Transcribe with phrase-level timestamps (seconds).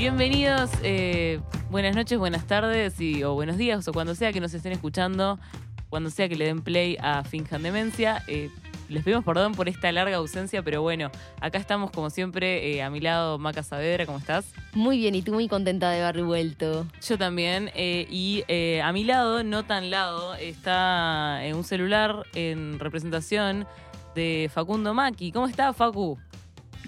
[0.00, 4.54] Bienvenidos, eh, buenas noches, buenas tardes y, o buenos días, o cuando sea que nos
[4.54, 5.38] estén escuchando,
[5.90, 8.22] cuando sea que le den play a Finjan Demencia.
[8.26, 8.48] Eh,
[8.88, 11.10] les pedimos perdón por esta larga ausencia, pero bueno,
[11.42, 14.54] acá estamos como siempre, eh, a mi lado Maca Saavedra, ¿cómo estás?
[14.72, 16.86] Muy bien, y tú muy contenta de haber vuelto.
[17.06, 22.24] Yo también, eh, y eh, a mi lado, no tan lado, está en un celular
[22.32, 23.66] en representación
[24.14, 25.30] de Facundo Maki.
[25.30, 26.18] ¿Cómo está, Facu?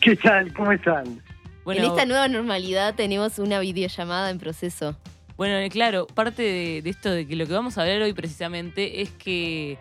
[0.00, 0.50] ¿Qué tal?
[0.54, 1.20] ¿Cómo están?
[1.66, 4.96] En esta nueva normalidad tenemos una videollamada en proceso.
[5.36, 8.12] Bueno, eh, claro, parte de, de esto de que lo que vamos a hablar hoy
[8.12, 9.78] precisamente es que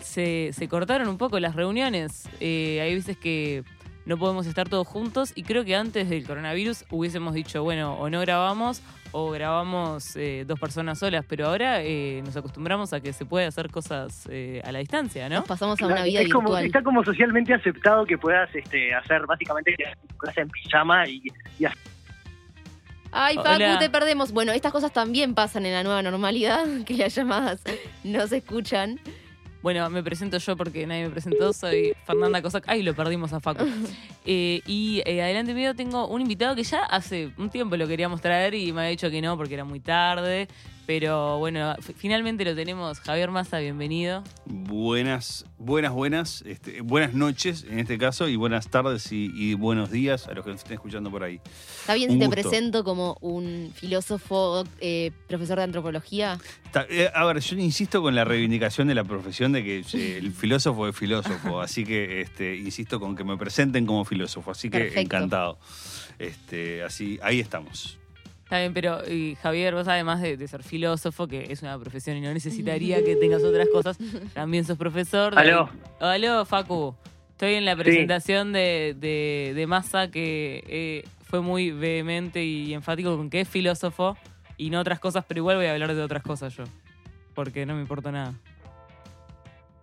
[0.00, 2.28] se, se cortaron un poco las reuniones.
[2.40, 3.64] Eh, hay veces que
[4.06, 8.10] no podemos estar todos juntos y creo que antes del coronavirus hubiésemos dicho, bueno, o
[8.10, 8.82] no grabamos
[9.14, 13.44] o grabamos eh, dos personas solas, pero ahora eh, nos acostumbramos a que se puede
[13.46, 15.36] hacer cosas eh, a la distancia, ¿no?
[15.36, 16.64] Nos pasamos a una vida Es como- virtual.
[16.66, 21.22] está como socialmente aceptado que puedas este, hacer básicamente que tu casa en pijama y,
[21.58, 21.78] y hacer-
[23.14, 23.78] Ay, Facu, Hola.
[23.78, 24.32] te perdemos.
[24.32, 27.62] Bueno, estas cosas también pasan en la nueva normalidad, que las llamadas
[28.04, 28.98] no se escuchan.
[29.62, 32.64] Bueno, me presento yo porque nadie me presentó, soy Fernanda Cosac.
[32.66, 33.64] Ay, lo perdimos a Facu.
[34.24, 38.20] Eh, y eh, adelante mío tengo un invitado que ya hace un tiempo lo queríamos
[38.20, 40.46] traer y me había dicho que no porque era muy tarde.
[40.84, 42.98] Pero bueno, finalmente lo tenemos.
[43.00, 44.24] Javier Massa, bienvenido.
[44.46, 49.92] Buenas, buenas, buenas, este, buenas noches en este caso y buenas tardes y, y buenos
[49.92, 51.40] días a los que nos estén escuchando por ahí.
[51.80, 56.38] ¿Está bien Un si te presento como un filósofo, eh, profesor de antropología?
[56.64, 60.18] Está- eh, a ver, yo insisto con la reivindicación de la profesión de que eh,
[60.18, 64.68] el filósofo es filósofo, así que este, insisto con que me presenten como filósofo, así
[64.68, 65.00] que Perfecto.
[65.00, 65.58] encantado.
[66.18, 67.98] Este, así, ahí estamos.
[68.52, 72.18] Está bien, pero y Javier, vos además de, de ser filósofo, que es una profesión
[72.18, 73.96] y no necesitaría que tengas otras cosas,
[74.34, 75.34] también sos profesor.
[75.34, 75.70] de- Aló.
[76.00, 76.94] Aló, Facu.
[77.30, 83.16] Estoy en la presentación de, de, de Massa que eh, fue muy vehemente y enfático
[83.16, 84.18] con que es filósofo
[84.58, 86.64] y no otras cosas, pero igual voy a hablar de otras cosas yo.
[87.34, 88.34] Porque no me importa nada.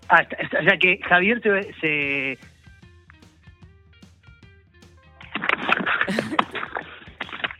[0.09, 0.27] Ah,
[0.61, 1.73] o sea que Javier se...
[1.81, 2.37] se-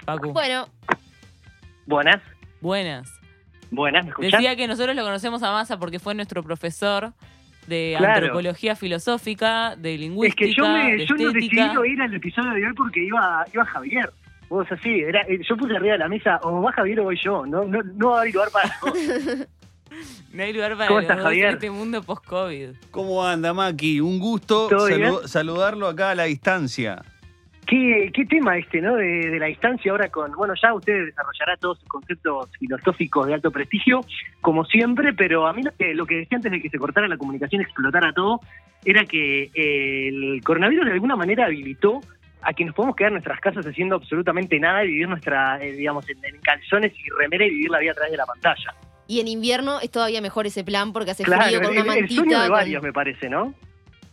[0.06, 0.34] Facu.
[0.34, 0.68] Bueno,
[1.90, 2.22] Buenas,
[2.62, 3.12] Buenas.
[3.72, 4.32] buenas, ¿me escuchás?
[4.34, 7.14] Decía que nosotros lo conocemos a Massa porque fue nuestro profesor
[7.66, 8.14] de Claro.
[8.14, 12.14] antropología filosófica, de Es lingüística, que yo, me, de yo no decidí no ir al
[12.14, 14.12] episodio de hoy porque iba, iba Javier.
[14.50, 17.20] Vos así, era, eh, yo puse arriba de la mesa, o va Javier o voy
[17.24, 18.70] yo, no, no, no va a haber lugar para.
[20.32, 22.70] No hay lugar para ¿Cómo los estás, en este mundo post-COVID.
[22.92, 24.00] ¿Cómo anda, Maki?
[24.00, 24.70] Un gusto
[25.28, 27.02] saludarlo acá a la distancia.
[27.70, 28.96] ¿Qué, qué tema este, ¿no?
[28.96, 30.32] De, de la distancia ahora con.
[30.32, 34.02] Bueno, ya usted desarrollará todos sus conceptos filosóficos de alto prestigio,
[34.42, 37.08] como siempre, pero a mí lo que, lo que decía antes de que se cortara
[37.08, 38.40] la comunicación, explotara todo,
[38.84, 42.00] era que eh, el coronavirus de alguna manera habilitó
[42.42, 45.74] a que nos podemos quedar en nuestras casas haciendo absolutamente nada y vivir nuestra, eh,
[45.74, 48.74] digamos, en, en calzones y remera y vivir la vida a través de la pantalla.
[49.08, 51.94] y en invierno es todavía mejor ese plan porque hace Claro, frío con el, una
[51.94, 52.16] el mantita.
[52.22, 53.54] sueño de con- varios, me parece, ¿no?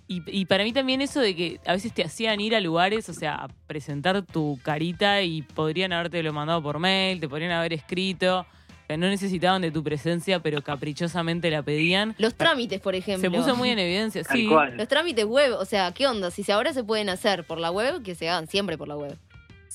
[0.08, 3.08] Y, y para mí también eso de que a veces te hacían ir a lugares,
[3.08, 7.50] o sea, a presentar tu carita y podrían haberte lo mandado por mail, te podrían
[7.52, 8.46] haber escrito.
[8.88, 12.14] No necesitaban de tu presencia, pero caprichosamente la pedían.
[12.18, 13.28] Los trámites, por ejemplo.
[13.28, 14.46] Se puso muy en evidencia, Tal sí.
[14.46, 14.76] cual.
[14.76, 16.30] Los trámites web, o sea, ¿qué onda?
[16.30, 19.18] Si ahora se pueden hacer por la web, que se hagan siempre por la web.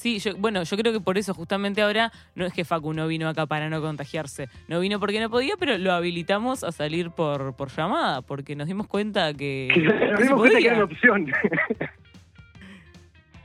[0.02, 3.06] Sí, yo, bueno, yo creo que por eso justamente ahora no es que Facu no
[3.06, 4.50] vino acá para no contagiarse.
[4.68, 8.66] No vino porque no podía, pero lo habilitamos a salir por, por llamada, porque nos
[8.66, 11.32] dimos cuenta que, Que nos dimos cuenta que era una opción.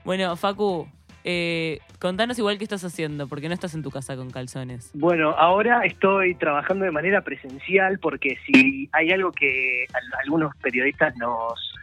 [0.06, 0.88] Bueno, Facu,
[1.24, 4.92] eh, contanos igual qué estás haciendo, porque no estás en tu casa con calzones.
[4.94, 9.84] Bueno, ahora estoy trabajando de manera presencial porque si hay algo que
[10.22, 11.74] algunos periodistas nos...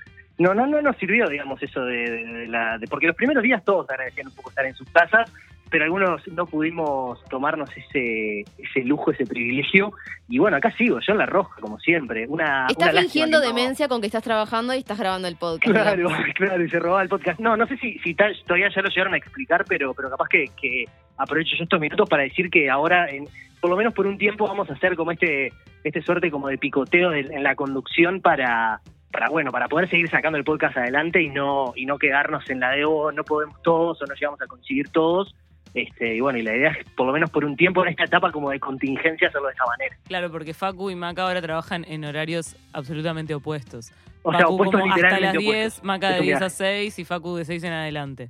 [0.44, 2.78] No, no, no nos sirvió, digamos, eso de, de- de la...
[2.78, 5.32] de- porque los primeros días todos agradecían un poco estar en sus casas,
[5.70, 9.92] pero algunos no pudimos tomarnos ese, ese lujo, ese privilegio.
[10.30, 12.26] Y bueno, acá sigo, yo en la roja, como siempre.
[12.28, 15.72] Una, Estás una fingiendo no- demencia con que estás trabajando y estás grabando el podcast.
[15.72, 17.40] Claro, claro, y se robaba el podcast.
[17.40, 20.28] No, no sé si, si tal- todavía ya lo llegaron a explicar, pero, pero capaz
[20.30, 20.86] que, que
[21.18, 23.28] aprovecho yo estos minutos para decir que ahora, en,
[23.60, 25.52] por lo menos por un tiempo, vamos a hacer como este,
[25.84, 28.80] este suerte como de picoteo de- en la conducción para,
[29.14, 32.60] para, bueno, para poder seguir sacando el podcast adelante y no, y no quedarnos en
[32.60, 35.34] la de oh, no podemos todos o no llegamos a conseguir todos.
[35.76, 38.04] Este, y bueno, y la idea es por lo menos por un tiempo en esta
[38.04, 39.96] etapa como de contingencia hacerlo de esa manera.
[40.08, 43.92] Claro, porque Facu y Maca ahora trabajan en horarios absolutamente opuestos.
[44.24, 45.84] O sea, Facu opuestos como hasta las literalmente 10, opuestos.
[45.84, 48.30] Maca de Eso 10 me a 6 y Facu de 6 en adelante.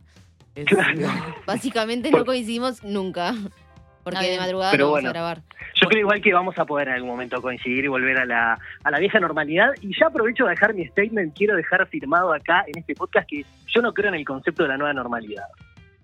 [0.55, 1.07] Es- Claro.
[1.47, 3.33] Básicamente no coincidimos nunca.
[4.03, 5.09] Porque Está de madrugada Pero no vamos bueno.
[5.09, 5.41] a grabar.
[5.81, 8.59] Yo creo igual que vamos a poder en algún momento coincidir y volver a la,
[8.83, 9.69] a la vieja normalidad.
[9.81, 13.45] Y ya aprovecho de dejar mi statement, quiero dejar firmado acá en este podcast que
[13.67, 15.45] yo no creo en el concepto de la nueva normalidad.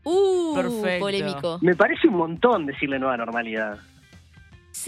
[0.03, 1.05] Uh, Perfecto.
[1.05, 1.59] polémico.
[1.61, 3.77] Me parece un montón decirle nueva normalidad.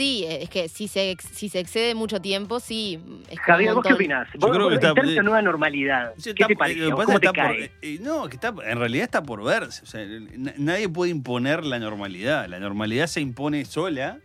[0.02, 3.00] Sí, es que si se, si se excede mucho tiempo, sí.
[3.30, 4.28] Es Javier, ¿vos qué opinás?
[4.34, 7.72] Yo Vos- creo que está- de nueva normalidad, ¿qué está- te está por- cae?
[7.84, 9.84] eh, no, que está, en realidad está por verse.
[9.84, 10.04] O sea,
[10.38, 12.48] na- nadie puede imponer la normalidad.
[12.48, 14.18] La normalidad se impone sola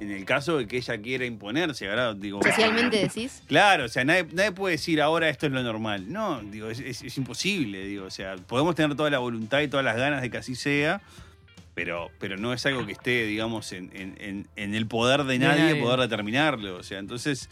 [0.00, 1.88] en el caso de que ella quiera imponerse.
[1.88, 3.40] Ahora, digo, Socialmente decís.
[3.46, 6.12] Claro, o sea, nadie, nadie puede decir ahora esto es lo normal.
[6.12, 8.06] No, digo, es, es- es imposible, digo.
[8.06, 11.00] O sea, podemos tener toda la voluntad y todas las ganas de que así sea,
[11.74, 15.38] pero, pero no es algo que esté, digamos, en, en- en- en el poder de
[15.38, 15.76] nadie, nadie.
[15.82, 16.76] poder determinarlo.
[16.76, 17.48] O sea, entonces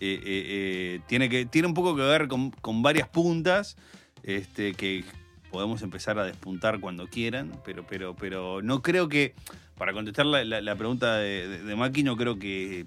[0.00, 3.76] eh, eh, eh, tiene, que, tiene un poco que ver con, con varias puntas
[4.22, 5.04] este, que
[5.50, 9.34] podemos empezar a despuntar cuando quieran, pero, pero, pero no creo que,
[9.76, 12.86] para contestar la, la- la pregunta de, de, de Maki, no creo que,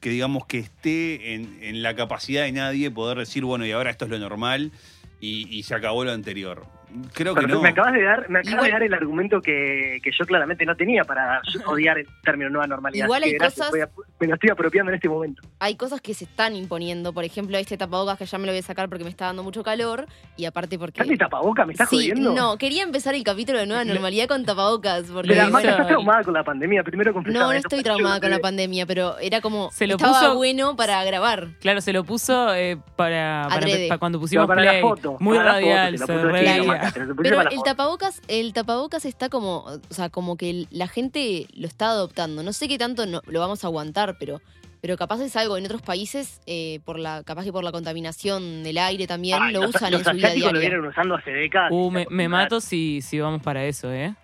[0.00, 3.90] que digamos que esté en, en la capacidad de nadie poder decir, bueno, y ahora
[3.90, 4.72] esto es lo normal
[5.20, 6.66] y, y se acabó lo anterior.
[7.14, 7.60] Creo que Pero no.
[7.62, 10.64] Me acabas de dar, me acabas Igual- de dar el argumento que, que yo claramente
[10.66, 13.04] no tenía para odiar el término nueva normalidad.
[13.04, 13.88] Igual hay cosas- a-
[14.18, 15.42] me lo estoy apropiando en este momento.
[15.60, 17.12] Hay cosas que se están imponiendo.
[17.12, 19.42] Por ejemplo, este tapabocas que ya me lo voy a sacar porque me está dando
[19.42, 20.06] mucho calor.
[20.36, 21.00] Y aparte porque.
[21.00, 21.64] ¿Estás de tapaboca?
[21.66, 22.32] ¿Me estás sí, jodiendo?
[22.34, 25.04] no, quería empezar el capítulo de nueva normalidad con tapabocas.
[25.10, 26.82] Porque Pero hizo- estás traumada con la pandemia.
[26.82, 27.38] Primero confesame.
[27.44, 29.70] no, no estoy traumada con la pandemia, pero era como.
[29.70, 31.48] Se lo estaba puso- bueno para grabar.
[31.60, 34.76] Claro, se lo puso eh, para, para, cuando pusimos para play.
[34.82, 35.16] la foto.
[35.20, 36.79] Muy para la foto, radial, te la
[37.22, 41.90] Pero el tapabocas, el tapabocas está como, o sea, como que la gente lo está
[41.90, 42.42] adoptando.
[42.42, 44.40] No sé qué tanto no- lo vamos a aguantar, pero,
[44.80, 48.62] pero capaz es algo en otros países, eh, por la, capaz que por la contaminación
[48.62, 50.76] del aire también, Ay, lo los, usan los en su vida asiáticos lo diaria.
[50.76, 51.70] vienen usando hace décadas.
[51.72, 54.14] Uh, me, me mato si, si vamos para eso, ¿eh?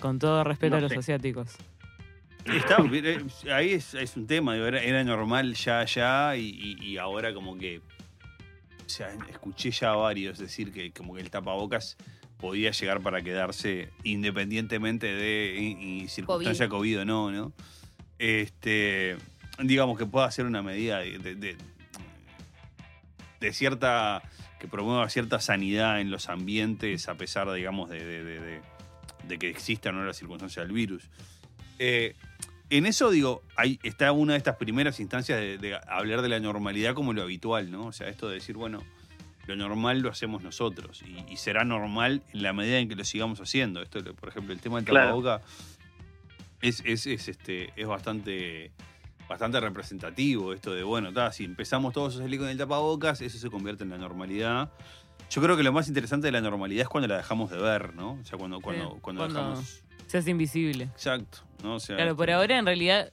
[0.00, 0.98] Con todo respeto No a los sé.
[0.98, 1.54] asiáticos.
[2.46, 6.96] Está, eh, ahí es, es un tema, era, era normal ya, ya, y, y- y
[6.96, 7.80] ahora como que,
[8.86, 11.96] o sea, escuché ya a varios decir que como que el tapabocas
[12.38, 17.00] podía llegar para quedarse independientemente de y, y circunstancia COVID.
[17.00, 17.52] o no, ¿no?
[18.18, 19.16] Este,
[19.58, 21.56] digamos que pueda ser una medida de, de-
[23.52, 24.22] cierta,
[24.58, 28.60] que promueva cierta sanidad en los ambientes a pesar, digamos, de, de- de- de-
[29.28, 31.08] de que exista o no la circunstancia del virus.
[31.78, 32.14] Eh,
[32.70, 36.40] en eso, digo, ahí está una de estas primeras instancias de, de hablar de la
[36.40, 37.86] normalidad como lo habitual, ¿no?
[37.86, 38.82] O sea, esto de decir, bueno,
[39.46, 43.04] lo normal lo hacemos nosotros y, y será normal en la medida en que lo
[43.04, 43.80] sigamos haciendo.
[43.82, 45.06] Esto, por ejemplo, el tema del Claro.
[45.06, 45.40] tapaboca
[46.60, 48.72] es, es, es, este, es bastante,
[49.28, 50.52] bastante representativo.
[50.52, 53.84] Esto de, bueno, ta, si empezamos todos a salir con el tapabocas, eso se convierte
[53.84, 54.72] en la normalidad.
[55.30, 57.94] Yo creo que lo más interesante de la normalidad es cuando la dejamos de ver,
[57.94, 58.12] ¿no?
[58.20, 59.82] O sea, cuando, cuando, Sí, cuando, cuando- dejamos.
[60.06, 60.84] Se hace invisible.
[60.84, 61.76] Exacto, ¿no?
[61.76, 63.12] O sea, Claro, por este, ahora en realidad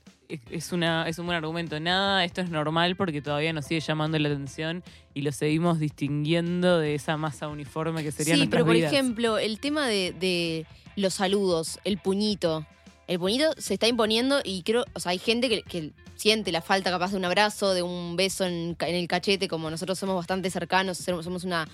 [0.50, 1.80] es- una, es un buen argumento.
[1.80, 6.80] Nada, esto es normal porque todavía nos sigue llamando la atención y lo seguimos distinguiendo
[6.80, 8.92] de esa masa uniforme que sería Sí, pero por vidas.
[8.94, 12.66] ejemplo, el tema de, de los saludos, el puñito.
[13.08, 16.62] El puñito se está imponiendo y creo, o sea, hay gente que, que siente la
[16.62, 20.00] falta capaz de un abrazo, de un beso en, ca- en el cachete, como nosotros
[20.00, 21.68] somos bastante cercanos, somos somos una,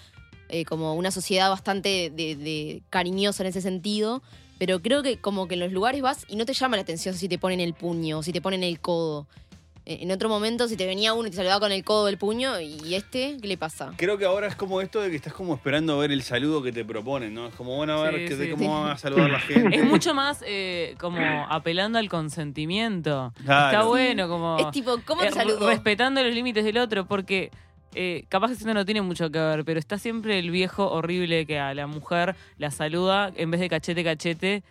[0.50, 4.24] eh, como una sociedad bastante de, de cariñosa en ese sentido.
[4.60, 7.16] Pero creo que como que en los lugares vas y no te llama la atención
[7.16, 9.26] si te ponen el puño o si te ponen el codo.
[9.86, 12.18] Eh, En otro momento, si te venía uno y te saludaba con el codo del
[12.18, 13.94] puño, ¿y este qué le pasa?
[13.96, 16.62] Creo que ahora es como esto de que estás como esperando a ver el saludo
[16.62, 17.48] que te proponen, ¿no?
[17.48, 18.52] Es como, bueno, a ver Sí, de sí.
[18.52, 19.78] cómo va a saludar la gente.
[19.78, 23.34] Es mucho más eh, como apelando al consentimiento.
[23.46, 23.66] Claro.
[23.78, 24.58] Está bueno, como.
[24.60, 25.68] Es tipo, ¿cómo te eh, saludo?
[25.68, 27.52] Respetando los límites del otro, porque
[27.96, 31.46] eh, capaz que esto no tiene mucho que ver, pero está siempre el viejo horrible
[31.46, 34.64] que a la mujer la saluda en vez de cachete, cachete,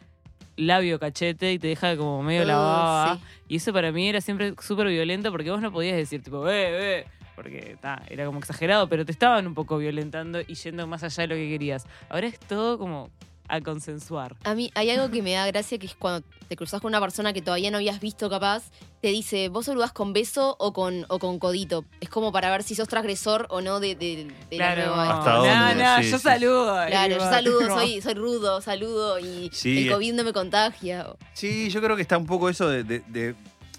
[0.56, 3.14] labio, cachete y te deja como medio la Uh, baba.
[3.16, 3.22] sí.
[3.48, 6.98] Y eso para mí era siempre súper violento porque vos no podías decir, tipo, eh,
[7.00, 7.04] eh,
[7.36, 11.22] porque ta, era como exagerado, pero te estaban un poco violentando y yendo más allá
[11.22, 11.86] de lo que querías.
[12.08, 13.10] Ahora es todo como
[13.48, 14.36] a consensuar.
[14.44, 17.00] A mí hay algo que me da gracia que es cuando te cruzas con una
[17.00, 18.64] persona que todavía no habías visto capaz,
[19.00, 21.84] te dice, ¿vos saludás con beso o con, o con codito?
[22.00, 25.18] Es como para ver si sos transgresor o no de, de- de la Claro, nueva-
[25.18, 25.82] ¿Hasta no, dónde?
[25.84, 26.86] no, Sí, yo sí, saludo.
[26.86, 29.92] Claro, yo saludo, soy, soy rudo, saludo y Sí, el eh.
[29.92, 31.06] COVID no me contagia.
[31.32, 33.34] Sí, yo creo que está un poco eso de, de- de-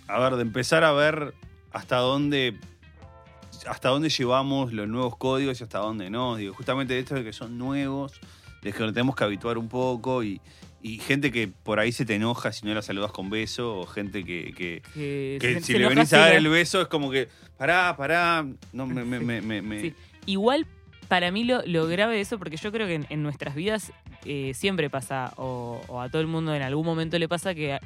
[0.08, 1.34] a ver, de empezar a ver
[1.72, 2.58] hasta dónde
[3.68, 6.38] hasta dónde llevamos los nuevos códigos y hasta dónde no.
[6.38, 8.14] Digo, justamente de estos de que son nuevos,
[8.62, 10.42] de que nos tenemos que habituar un poco y,
[10.82, 13.86] y gente que por ahí se te enoja si no la saludas con beso o
[13.86, 16.88] gente que, que- que que se- si se le venís a dar el beso es
[16.88, 19.94] como que pará, pará, no me, me, me, me- me- Sí.
[20.26, 20.66] Igual,
[21.08, 23.92] para mí lo, lo grave de eso, porque yo creo que en, en nuestras vidas
[24.26, 27.80] eh, siempre pasa, o, o a todo el mundo en algún momento le pasa que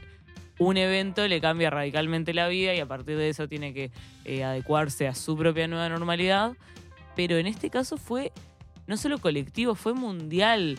[0.59, 3.91] un evento le cambia radicalmente la vida y a partir de eso tiene que
[4.25, 6.53] eh, adecuarse a su propia nueva normalidad.
[7.15, 8.31] Pero en este caso fue
[8.87, 10.77] no solo colectivo, fue mundial.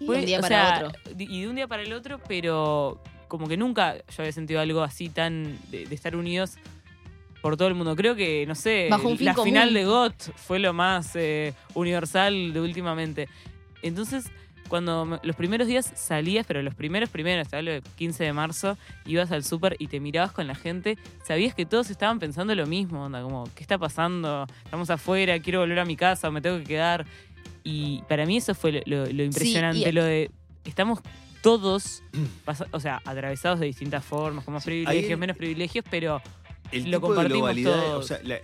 [0.00, 1.12] Y de Fue, un día o para sea, otro.
[1.18, 4.82] Y de un día para el otro, pero como que nunca yo había sentido algo
[4.82, 6.56] así tan de, de estar unidos
[7.40, 7.96] por todo el mundo.
[7.96, 9.48] Creo que, no sé, Bajo un fin la común.
[9.48, 13.28] final de GOT fue lo más eh, universal de últimamente.
[13.82, 14.30] Entonces,
[14.68, 18.32] cuando me- los primeros días salías, pero los primeros primeros, te hablo de 15 de
[18.32, 22.54] marzo, ibas al súper y te mirabas con la gente, sabías que todos estaban pensando
[22.54, 24.46] lo mismo, onda, como, ¿qué está pasando?
[24.64, 27.06] Estamos afuera, quiero volver a mi casa, me tengo que quedar.
[27.64, 30.30] Y para mí eso fue lo, lo- lo impresionante, y- lo de,
[30.64, 31.00] estamos
[31.42, 32.02] todos,
[32.70, 36.20] o sea, atravesados de distintas formas, con más privilegios, menos privilegios, pero
[36.70, 38.04] El Lo tipo de compartimos globalidad, todos.
[38.04, 38.36] o sea, la,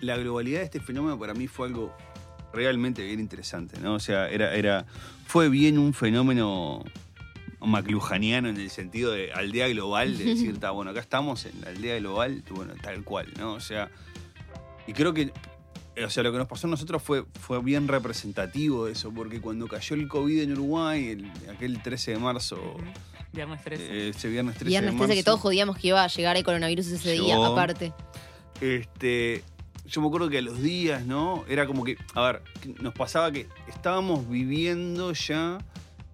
[0.00, 1.94] la globalidad de este fenómeno para mí fue algo
[2.52, 3.94] realmente bien interesante, ¿no?
[3.94, 4.84] O sea, era, era,
[5.26, 6.84] fue bien un fenómeno
[7.60, 11.68] maclujaniano en el sentido de aldea global, de decir, "Ta, bueno, acá estamos en la
[11.70, 13.54] aldea global, bueno, tal cual, ¿no?
[13.54, 13.90] O sea,
[14.86, 15.32] y creo que,
[16.04, 19.40] o sea, lo que nos pasó a nosotros fue, fue bien representativo de eso, porque
[19.40, 22.58] cuando cayó el COVID en Uruguay, el- aquel 13 de marzo,
[23.32, 23.84] viernes 13.
[23.84, 26.44] eh, ese viernes 13 Viernes de 13 que todos jodíamos que iba a llegar el
[26.44, 27.92] coronavirus ese día, aparte.
[28.60, 29.42] Este,
[29.86, 31.44] yo me acuerdo que a los días, ¿no?
[31.48, 32.42] Era como que, a ver,
[32.80, 35.58] nos pasaba que estábamos viviendo ya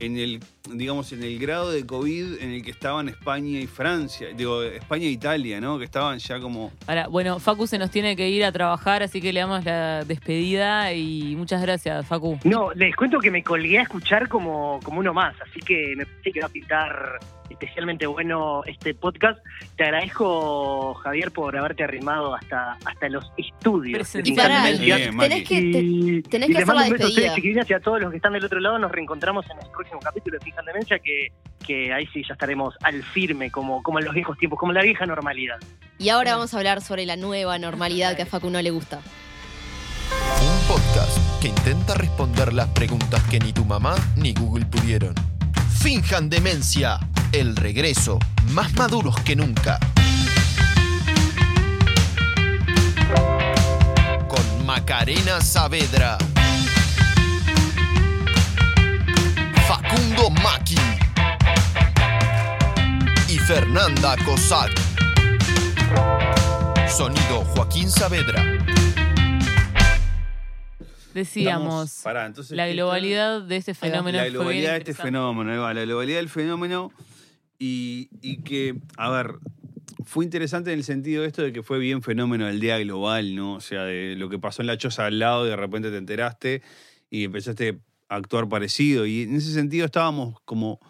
[0.00, 0.40] en el,
[0.72, 5.06] digamos, en el grado de COVID en el que estaban España y Francia, digo, España
[5.06, 5.78] e Italia, ¿no?
[5.78, 6.72] Que estaban ya como...
[6.86, 10.04] Ahora, bueno, Facu se nos tiene que ir a trabajar, así que le damos la
[10.04, 12.38] despedida y muchas gracias, Facu.
[12.44, 16.06] No, les cuento que me colgué a escuchar como, como uno más, así que me
[16.06, 17.18] parece que va a pintar
[17.50, 19.38] especialmente bueno este podcast.
[19.76, 24.14] Te agradezco, Javier, por haberte arrimado hasta, hasta los estudios.
[24.14, 24.22] Y.
[24.78, 25.44] Bien, tenés Maki.
[25.44, 27.64] que, te- Y, tenés y que hacer la mando un beso a ustedes, despedida.
[27.68, 28.78] y a todos los que están del otro lado.
[28.78, 31.28] Nos reencontramos en el próximo capítulo de Fija en Demencia, que,
[31.66, 34.76] que ahí sí ya estaremos al firme, como, como en los viejos tiempos, como en
[34.76, 35.56] la vieja normalidad.
[35.98, 39.00] Y ahora vamos a hablar sobre la nueva normalidad que a Facu no le gusta.
[40.40, 45.14] Un podcast que intenta responder las preguntas que ni tu mamá ni Google pudieron.
[45.80, 46.98] Finjan demencia,
[47.32, 48.18] el regreso,
[48.52, 49.78] más maduros que nunca.
[54.28, 56.18] Con Macarena Saavedra.
[59.66, 60.76] Facundo Maki.
[63.28, 64.72] Y Fernanda Cossack.
[66.88, 68.42] Sonido Joaquín Saavedra.
[71.14, 74.90] Decíamos, Estamos- pará, entonces, la ¿qué globalidad de este fenómeno la fue globalidad de este
[74.92, 75.08] interesante.
[75.08, 76.92] fenómeno, ahí va, la globalidad del fenómeno
[77.58, 79.34] y, y que, a ver,
[80.04, 83.34] fue interesante en el sentido de esto de que fue bien fenómeno del día global,
[83.34, 83.54] ¿no?
[83.54, 85.96] O sea, de lo que pasó en la choza al lado y de repente te
[85.96, 86.62] enteraste
[87.10, 89.04] y empezaste a actuar parecido.
[89.06, 90.80] Y en ese sentido estábamos como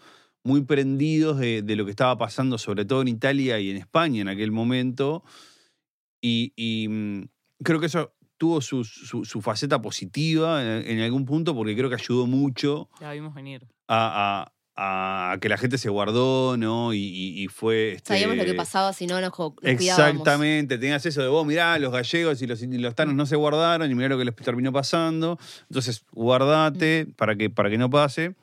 [0.45, 4.21] muy prendidos de, de lo que estaba pasando, sobre todo en Italia y en España
[4.23, 5.25] en aquel momento.
[6.21, 7.29] Y, y, mm,
[7.63, 11.89] creo que eso tuvo su, su- su faceta positiva en, en algún punto porque creo
[11.89, 13.67] que ayudó mucho La vimos venir.
[13.89, 16.94] a, a- a que la gente se guardó, ¿no?
[16.94, 17.94] Y, y- y fue...
[17.94, 19.80] este, Sabíamos lo que pasaba si no nos, nos cuidábamos.
[19.82, 23.35] Exactamente, tenías eso de vos, mirá, los gallegos y los, y los tanos no se
[23.35, 25.37] guardaron y mirá lo que les terminó pasando.
[25.68, 27.12] Entonces, guardate Mm.
[27.14, 28.35] para que, para que no pase.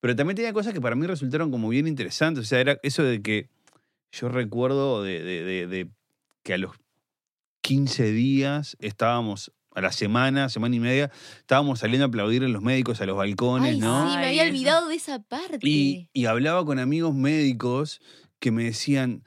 [0.00, 2.44] Pero también tenía cosas que para mí resultaron como bien interesantes.
[2.44, 3.48] O sea, era eso de que
[4.12, 5.88] yo recuerdo de, de- de- de
[6.42, 6.72] que a los
[7.62, 12.62] 15 días estábamos, a la semana, semana y media, estábamos saliendo a aplaudir a los
[12.62, 14.10] médicos a los balcones, Ay, ¿no?
[14.10, 15.58] sí, me había olvidado de esa parte.
[15.62, 18.00] Y, y hablaba con amigos médicos
[18.38, 19.24] que me decían,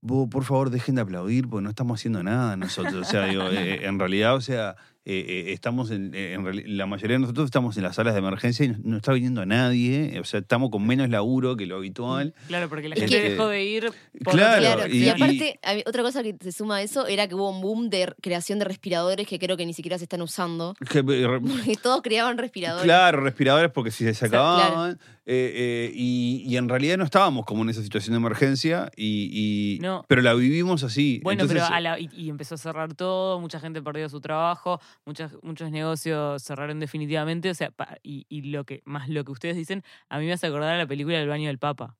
[0.00, 2.94] "Vos, por favor, dejen de aplaudir porque no estamos haciendo nada nosotros.
[2.94, 4.76] O sea, digo, eh, en realidad, o sea,
[5.10, 8.18] eh, eh, estamos en, eh, en la mayoría de nosotros estamos en las salas de
[8.18, 10.20] emergencia y no, no está viniendo nadie.
[10.20, 12.34] O sea, estamos con menos laburo que lo habitual.
[12.46, 13.90] Claro, porque la Es gente que- dejó de ir
[14.22, 17.50] por Claro, Claro, y, aparte, otra cosa que se suma a eso era que hubo
[17.50, 20.74] un boom de creación de respiradores que creo que ni siquiera se están usando.
[20.90, 22.84] Que, eh, re- Porque todos creaban respiradores.
[22.84, 24.98] Claro, respiradores porque si se sea, acababan.
[25.30, 29.28] Eh, eh, y, y en realidad no estábamos como en esa situación de emergencia, y,
[29.76, 30.02] y- No.
[30.08, 31.20] pero la vivimos así.
[31.22, 34.22] Bueno, Entonces, pero a la- y, y empezó a cerrar todo, mucha gente perdió su
[34.22, 39.32] trabajo, muchas, muchos negocios cerraron definitivamente, o sea, pa- y, lo que más lo que
[39.32, 41.98] ustedes dicen, a mí me hace acordar a la película del baño del Papa.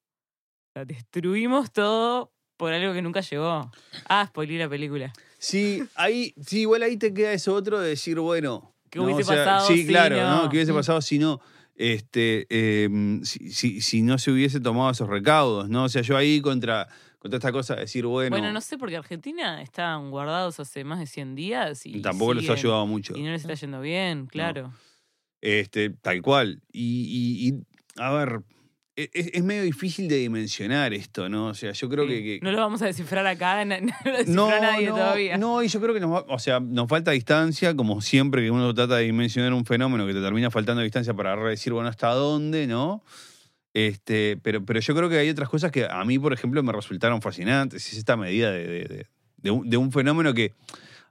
[0.70, 3.70] O sea, destruimos todo por algo que nunca llegó.
[4.08, 5.12] Ah, spoilé la película.
[5.38, 8.74] Sí, ahí, sí, igual ahí te queda eso otro de decir, bueno.
[8.90, 9.04] ¿Qué ¿no?
[9.04, 10.42] hubiese O sea, pasado Sí, si claro, no?
[10.44, 10.48] ¿no?
[10.48, 10.76] ¿Qué hubiese Mm.
[10.76, 11.40] pasado si no?
[11.80, 12.88] Este, eh,
[13.22, 15.84] si, si- si no se hubiese tomado esos recaudos, ¿no?
[15.84, 16.88] O sea, yo ahí contra,
[17.20, 20.98] contra esta cosa de decir, bueno, Bueno, no sé, porque Argentina estaban guardados hace más
[20.98, 23.16] de 100 días y tampoco les ha siguen, ayudado mucho.
[23.16, 24.74] Y no les está yendo bien, claro.
[25.40, 26.60] Este, tal cual.
[26.72, 28.40] Y, y- y, a ver,
[29.12, 31.46] es, es medio difícil de dimensionar esto, ¿no?
[31.48, 32.22] O sea, yo creo que...
[32.22, 35.38] que- No lo vamos a descifrar acá, no, no lo no, nadie no, todavía.
[35.38, 38.50] no, y yo creo que nos, va- o sea, nos falta distancia, como siempre que
[38.50, 42.08] uno trata de dimensionar un fenómeno que te termina faltando distancia para decir, bueno, hasta
[42.08, 43.02] dónde, ¿no?
[43.74, 46.72] Este, pero, pero yo creo que hay otras cosas que a mí, por ejemplo, me
[46.72, 47.86] resultaron fascinantes.
[47.92, 50.52] Es esta medida de, de- de- de un, de un fenómeno que,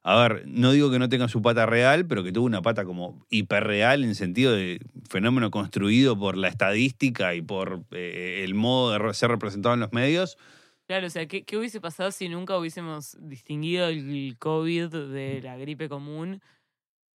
[0.10, 2.86] a ver, no digo que no tenga su pata real, pero que tuvo una pata
[2.86, 8.98] como hiperreal en sentido de fenómeno construido por la estadística y por eh, el modo
[8.98, 10.38] de ser representado en los medios.
[10.86, 15.90] Claro, o sea, ¿qué, hubiese pasado si nunca hubiésemos distinguido el COVID de la gripe
[15.90, 16.42] común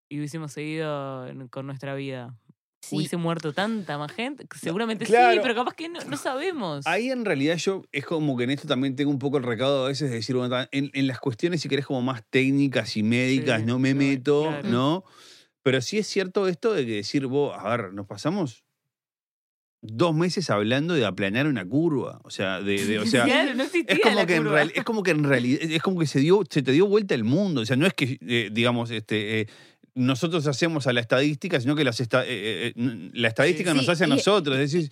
[0.08, 2.36] y hubiésemos seguido con nuestra vida?
[2.82, 2.96] Sí.
[2.96, 4.46] ¿Hubiese muerto tanta más gente?
[4.58, 6.86] Seguramente sí, pero capaz que no, no sabemos.
[6.86, 9.84] Ahí en realidad yo es como que en esto también tengo un poco el recado
[9.84, 13.02] a veces de decir, bueno, en, en las cuestiones si querés como más técnicas y
[13.02, 14.68] médicas Sí, no me no, meto, claro.
[14.68, 15.04] ¿no?
[15.62, 18.64] Pero sí es cierto esto de que decir, vos, a ver, nos pasamos
[19.82, 22.20] dos meses hablando de aplanar una curva.
[22.24, 24.84] O sea, de, de- o sea, Claro, no existía es como que en real- es
[24.84, 27.60] como que en realidad es como que se dio se te dio vuelta el mundo
[27.62, 29.46] o sea no es que eh, digamos este eh,
[30.00, 32.28] nosotros hacemos a la estadística sino que las esta- eh,
[32.68, 34.90] eh, n- la estadística Sí, nos hace a nosotros es decir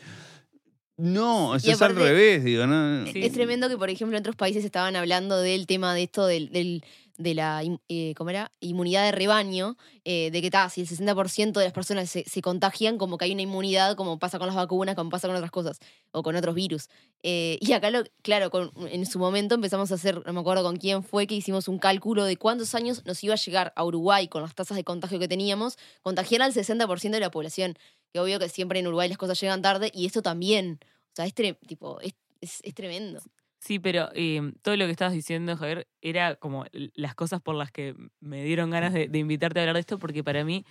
[0.96, 3.22] no eso es al revés digo no Sí.
[3.24, 6.50] Es tremendo que, por ejemplo, en otros países estaban hablando del tema de esto, del,
[6.50, 6.84] del-
[7.18, 8.50] de la eh, ¿cómo era?
[8.60, 12.40] inmunidad de rebaño, eh, de que ta, si el 60% de las personas se, se
[12.40, 15.50] contagian, como que hay una inmunidad, como pasa con las vacunas, como pasa con otras
[15.50, 15.78] cosas,
[16.12, 16.88] o con otros virus.
[17.22, 18.50] Eh, y acá, lo, claro,
[18.90, 21.78] en su momento empezamos a hacer, no me acuerdo con quién fue, que hicimos un
[21.78, 25.18] cálculo de cuántos años nos iba a llegar a Uruguay con las tasas de contagio
[25.18, 27.76] que teníamos, contagiar al 60% de la población.
[28.12, 30.78] Que obvio que siempre en Uruguay las cosas llegan tarde, y esto también.
[30.82, 31.34] O sea, es,
[31.66, 33.20] tipo, es, es- es tremendo.
[33.60, 37.72] Sí, pero eh, todo lo que estabas diciendo, Javier, era como las cosas por las
[37.72, 40.64] que me dieron ganas de, de invitarte a hablar de esto, porque para mí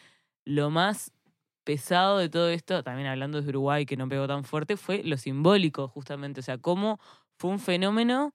[0.45, 1.11] lo más
[1.65, 5.17] pesado de todo esto, también hablando de Uruguay, que no pegó tan fuerte, fue lo
[5.17, 6.39] simbólico, justamente.
[6.39, 6.99] O sea, cómo
[7.37, 8.33] fue un fenómeno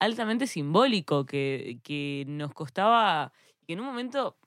[0.00, 3.32] altamente simbólico que, que nos costaba,
[3.66, 4.38] que en un momento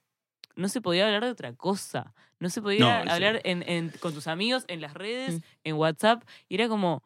[0.56, 2.16] no se podía hablar de otra cosa.
[2.40, 3.10] No se podía No, sí.
[3.10, 5.44] hablar en- en- con tus amigos, en las redes, Mm.
[5.66, 7.04] en WhatsApp, y era como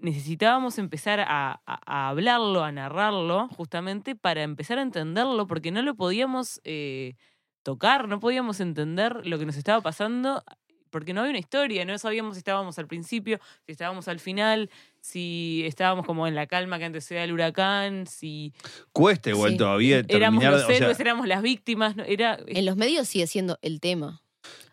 [0.00, 5.82] necesitábamos empezar a, a- a hablarlo, a narrarlo, justamente para empezar a entenderlo, porque no
[5.82, 7.14] lo podíamos eh,
[7.62, 10.42] tocar, no podíamos entender lo que nos estaba pasando,
[10.90, 14.70] porque no había una historia, no sabíamos si estábamos al principio, si estábamos al final,
[15.02, 18.54] si estábamos como en la calma que antecedía el huracán, si
[18.92, 19.56] cuesta igual Sí.
[19.58, 22.38] todavía éramos terminar los o sea, héroes, éramos las víctimas, no- era...
[22.46, 24.22] En los medios sigue siendo el tema.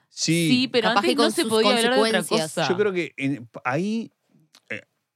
[0.07, 2.69] sí, Sí, pero capaz antes que con no se podía hablar de otra cosa.
[2.69, 4.09] yo creo que en- ahí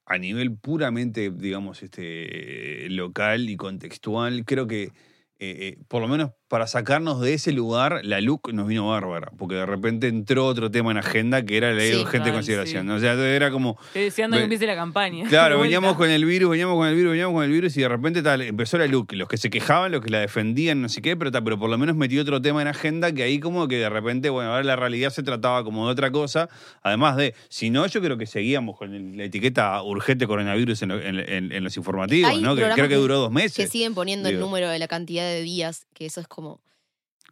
[0.10, 4.92] a nivel puramente digamos este local y contextual creo que eh,
[5.40, 9.56] eh, por lo menos para sacarnos de ese lugar, la LUC nos vino bárbara, porque
[9.56, 12.34] de repente entró otro tema en agenda que era la ley Sí, de urgente total,
[12.34, 12.90] consideración.
[12.90, 15.30] O sea, era como, Estoy deseando que empiece la campaña.
[15.30, 17.82] Claro, De veníamos con el virus, veníamos con el virus, veníamos con el virus y
[17.82, 19.14] de repente tal, empezó la LUC.
[19.14, 21.70] Los que se quejaban, los que la defendían, no sé qué, pero, tal, pero por
[21.70, 24.64] lo menos metió otro tema en agenda que ahí como que de repente, bueno, ahora
[24.64, 26.50] la realidad se trataba como de otra cosa.
[26.82, 30.90] Además de, si no, yo creo que seguíamos con el- la etiqueta urgente coronavirus en,
[30.90, 32.56] lo- en- en- en los informativos, Hay ¿no?
[32.56, 33.70] Que creo que que- duró dos Que meses.
[33.70, 36.39] siguen poniendo el número de la cantidad de días, que eso es como,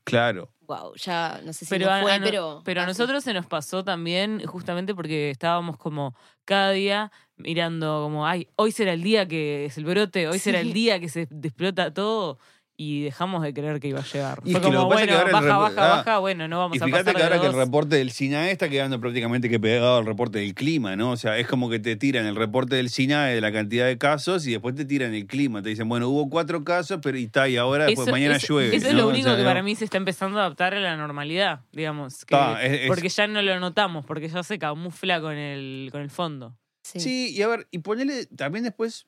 [0.03, 0.49] Claro.
[0.61, 2.61] wow, ya no sé si Pero, no fue, a pero.
[2.63, 6.15] pero a nosotros se nos pasó también justamente porque estábamos como
[6.45, 10.59] cada día mirando como, ay, hoy será el día que es el brote, hoy será
[10.59, 12.39] el día que se explota todo
[12.79, 14.39] y dejamos de creer que iba a llegar.
[14.45, 16.59] Y Fue lo como, que pasa es que bueno, baja, baja, ah, baja, bueno, no
[16.59, 18.99] vamos Y a fíjate pasar que ahora de que el reporte del SINAE está quedando
[19.01, 21.09] prácticamente que pegado al reporte del clima, ¿no?
[21.09, 23.97] O sea, es como que te tiran el reporte del SINAE de la cantidad de
[23.97, 25.63] casos y después te tiran el clima.
[25.63, 28.53] Te dicen, bueno, hubo cuatro casos, pero y está, y ahora después Eso- mañana eso-
[28.53, 28.75] llueve.
[28.75, 29.49] Eso es lo O único sea, que no.
[29.49, 32.25] para mí se está empezando a adaptar a la normalidad, digamos.
[32.25, 35.89] que- Ta, es- es- porque ya no lo notamos, porque ya se camufla con el,
[35.91, 36.55] con el fondo.
[36.83, 36.99] Sí.
[36.99, 39.07] Sí, y a ver, y ponele también después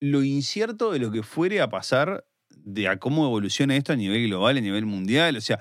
[0.00, 2.26] lo incierto de lo que fuere a pasar
[2.64, 5.36] de a cómo evoluciona esto a nivel global, a nivel mundial.
[5.36, 5.60] O sea,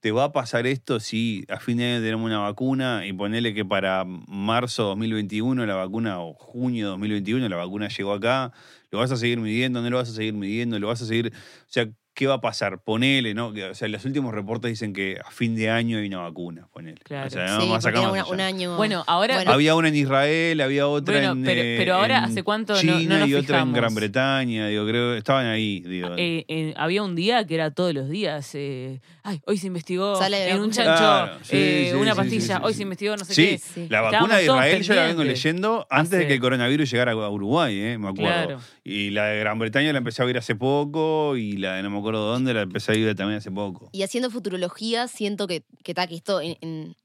[0.00, 3.52] te va a pasar esto si a fin de año tenemos una vacuna y ponele
[3.52, 8.52] que para marzo 2021 la vacuna, o junio 2021 la vacuna llegó acá,
[8.90, 11.32] lo vas a seguir midiendo, no lo vas a seguir midiendo, lo vas a seguir...
[11.34, 11.88] O sea,
[12.20, 12.82] ¿qué va a pasar?
[12.84, 13.46] Ponele, ¿no?
[13.48, 16.98] O sea, los últimos reportes dicen que a fin de año hay una vacuna, ponele.
[17.02, 17.28] Claro.
[17.28, 18.24] O sea, Sí, no era más una- allá.
[18.26, 18.76] un año.
[18.76, 19.50] Bueno, ahora Bueno.
[19.52, 22.74] Había una en Israel, había otra Bueno, en, pero- eh, pero ahora, en ¿hace cuánto
[22.74, 23.72] no- China no nos y otra en?
[23.72, 26.10] Gran Bretaña, digo, creo, estaban ahí, digo.
[26.18, 28.50] Eh, eh, había un día que era todos los días.
[28.54, 32.16] eh, ay, hoy se investigó Sale en un chancho Claro, sí, eh, sí, una sí,
[32.18, 32.40] pastilla.
[32.40, 32.76] sí, sí, hoy sí.
[32.76, 33.58] se investigó no sé Sí, qué.
[33.58, 33.80] Sí.
[33.80, 37.12] la Estábamos vacuna de Israel yo la vengo leyendo antes de que el coronavirus llegara
[37.12, 38.46] a Uruguay, eh, me acuerdo.
[38.46, 38.60] Claro.
[38.84, 41.90] Y la de Gran Bretaña la empecé a ver hace poco y la de no
[41.90, 43.88] me acuerdo dónde la empecé a también hace poco.
[43.92, 46.96] Y haciendo futurología, siento que, que, que esto en, en-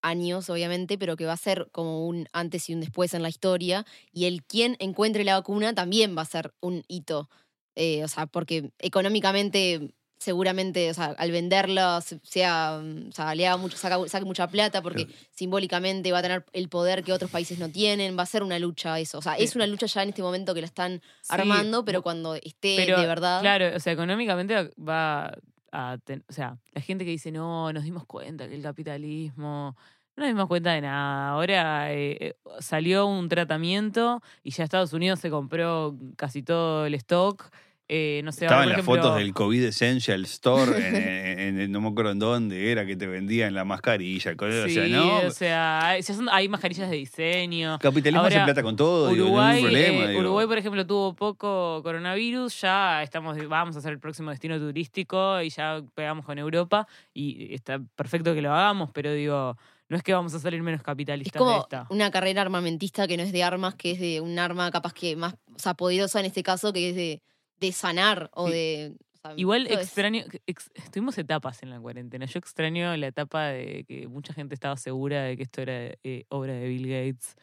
[0.00, 3.28] años, obviamente, pero que va a ser como un antes y un después en la
[3.28, 3.84] historia.
[4.12, 7.28] Y el quien encuentre la vacuna también va a ser un hito.
[7.74, 13.34] Eh, o sea, porque económicamente seguramente, o sea, al venderla se- sea, mm, o sea,
[13.34, 17.12] le haga mucho, saca- saque mucha plata porque simbólicamente va a tener el poder que
[17.12, 19.18] otros países no tienen, va a ser una lucha eso.
[19.18, 22.02] O sea, es una lucha ya en este momento que la están Sí, armando, pero
[22.02, 23.40] cuando esté pero, de verdad.
[23.40, 25.32] Claro, o sea, económicamente va
[25.72, 25.98] a.
[26.04, 29.76] ten- o sea, la gente que dice, no, nos dimos cuenta que el capitalismo.
[30.16, 31.28] No nos dimos cuenta de nada.
[31.30, 36.94] Ahora eh, eh, salió un tratamiento y ya Estados Unidos se compró casi todo el
[36.94, 37.50] stock.
[37.90, 40.94] Eh, no sé, ahora, Estaban por las ejemplo, fotos del COVID Essential Store, en,
[41.40, 44.32] en- en- no me acuerdo en dónde era, que te vendían la mascarilla.
[44.38, 45.18] o sea, no.
[45.26, 47.78] o sea, hay, ya son- hay mascarillas de diseño.
[47.78, 50.04] capitalismo hace ahora, plata con todo, digo, Uruguay, no problema.
[50.04, 50.20] eh, digo.
[50.20, 55.40] Uruguay, por ejemplo, tuvo poco coronavirus, ya estamos, vamos a ser el próximo destino turístico
[55.40, 59.56] y ya pegamos con Europa y está perfecto que lo hagamos, pero digo,
[59.88, 61.86] no es que vamos a salir menos Es capitalistas de como esta.
[61.88, 65.16] una carrera armamentista que no es de armas, que es de un arma capaz que
[65.16, 67.22] más, o sea, poderosa en este caso, que es de,
[67.60, 68.52] de sanar o Sí.
[68.54, 68.94] de...
[69.14, 72.24] o sea, Igual extraño, ex- tuvimos etapas en la cuarentena.
[72.26, 76.24] Yo extraño la etapa de que mucha gente estaba segura de que esto era eh,
[76.28, 77.36] obra de Bill Gates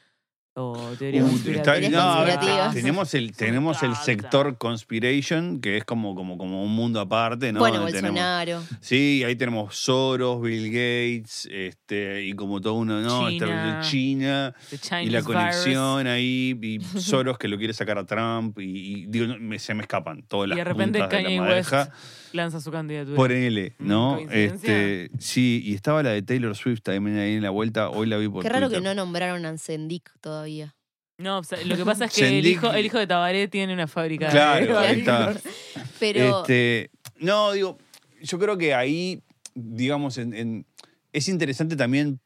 [0.57, 6.37] o teoría Uh, está- no, tenemos el, tenemos el sector conspiration, que es como, como,
[6.37, 7.59] como un mundo aparte, ¿no?
[7.59, 8.63] bueno, Donde tenemos- Bolsonaro.
[8.79, 13.27] Sí, ahí tenemos Soros, Bill Gates, este, y como todo uno, ¿no?
[13.27, 14.53] Está China.
[14.79, 15.23] China y la virus.
[15.25, 19.73] conexión ahí, y Soros que lo quiere sacar a Trump, y, y digo, me- se
[19.73, 21.89] me escapan todas Y las de repente puntas de la West madeja.
[22.35, 23.15] Lanza su candidatura.
[23.15, 24.19] Por L, Mm, ¿no?
[24.29, 28.17] Este, sí, y estaba la de Taylor Swift también ahí en la vuelta, hoy la
[28.17, 30.75] vi por Qué raro que no nombraron a Ansendik todavía.
[31.17, 33.47] No, o sea, lo que pasa es que el Sendik- hijo, el hijo de Tabaré
[33.47, 35.33] tiene una fábrica Claro, de ahí está.
[35.99, 37.77] Pero Este, no, digo,
[38.21, 40.65] yo creo que ahí, digamos, en- en-
[41.13, 42.19] es interesante también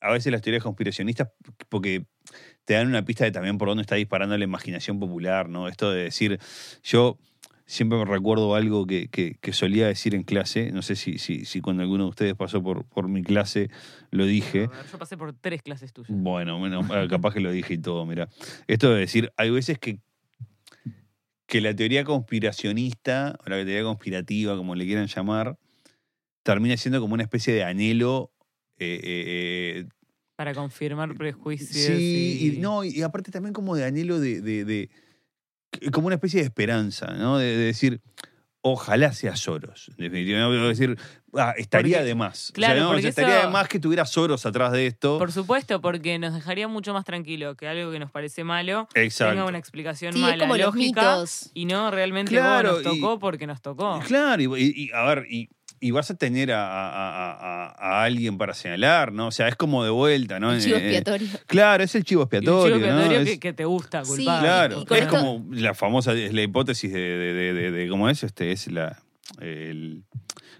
[0.00, 1.28] a veces las teorías conspiracionistas
[1.70, 2.04] porque
[2.66, 5.66] te dan una pista de también por dónde está disparando la imaginación popular, ¿no?
[5.68, 6.38] Esto de decir,
[6.82, 7.18] yo
[7.66, 11.44] siempre me recuerdo algo que, que- que solía decir en clase, no sé si, si,
[11.44, 13.70] si cuando alguno de ustedes pasó por, por mi clase
[14.10, 16.16] lo dije, A ver, Yo pasé por tres clases tuyas.
[16.16, 18.28] bueno, bueno, eh, capaz que lo dije y todo, mira.
[18.66, 19.98] Esto de decir, hay veces que,
[21.46, 25.58] que la teoría conspiracionista, o la teoría conspirativa, como le quieran llamar,
[26.42, 28.30] termina siendo como una especie de anhelo.
[28.78, 29.86] eh, eh,
[30.36, 32.02] Para confirmar eh, prejuicios.
[32.02, 34.90] sí, y, y, no, y aparte también como de anhelo de, de- de-
[35.92, 37.38] como una especie de esperanza, ¿no?
[37.38, 38.00] De, de decir,
[38.60, 40.62] ojalá sea Soros, definitivamente.
[40.62, 40.68] ¿no?
[40.68, 40.98] decir,
[41.36, 42.50] ah, estaría Porque- de más.
[42.54, 42.88] claro, o sea, ¿no?
[42.88, 45.18] O sea, porque estaría eso- de más que tuviera Soros atrás de esto.
[45.18, 49.32] Por supuesto, porque nos dejaría mucho más tranquilo que algo que nos parece malo Exacto.
[49.34, 51.50] tenga una explicación sí, mala, es como los lógica, mitos.
[51.52, 54.00] y no realmente Claro, oh, nos y- tocó porque nos tocó.
[54.06, 55.50] Claro, y, y- y, a ver, y,
[55.86, 59.26] y vas a tener a, a- a- a- alguien para señalar, ¿no?
[59.26, 60.52] O sea, es como de vuelta, ¿no?
[60.52, 61.28] El chivo Eh, eh, expiatorio.
[61.46, 62.92] claro, es el chivo expiatorio, chivo ¿no?
[62.92, 64.40] expiatorio Es- que, que te gusta Sí, culpar.
[64.40, 67.70] claro, y con es esto- como la famosa, es la hipótesis de, de, de, de-
[67.70, 68.22] de- ¿cómo es?
[68.24, 68.98] Este, es la,
[69.40, 70.04] el-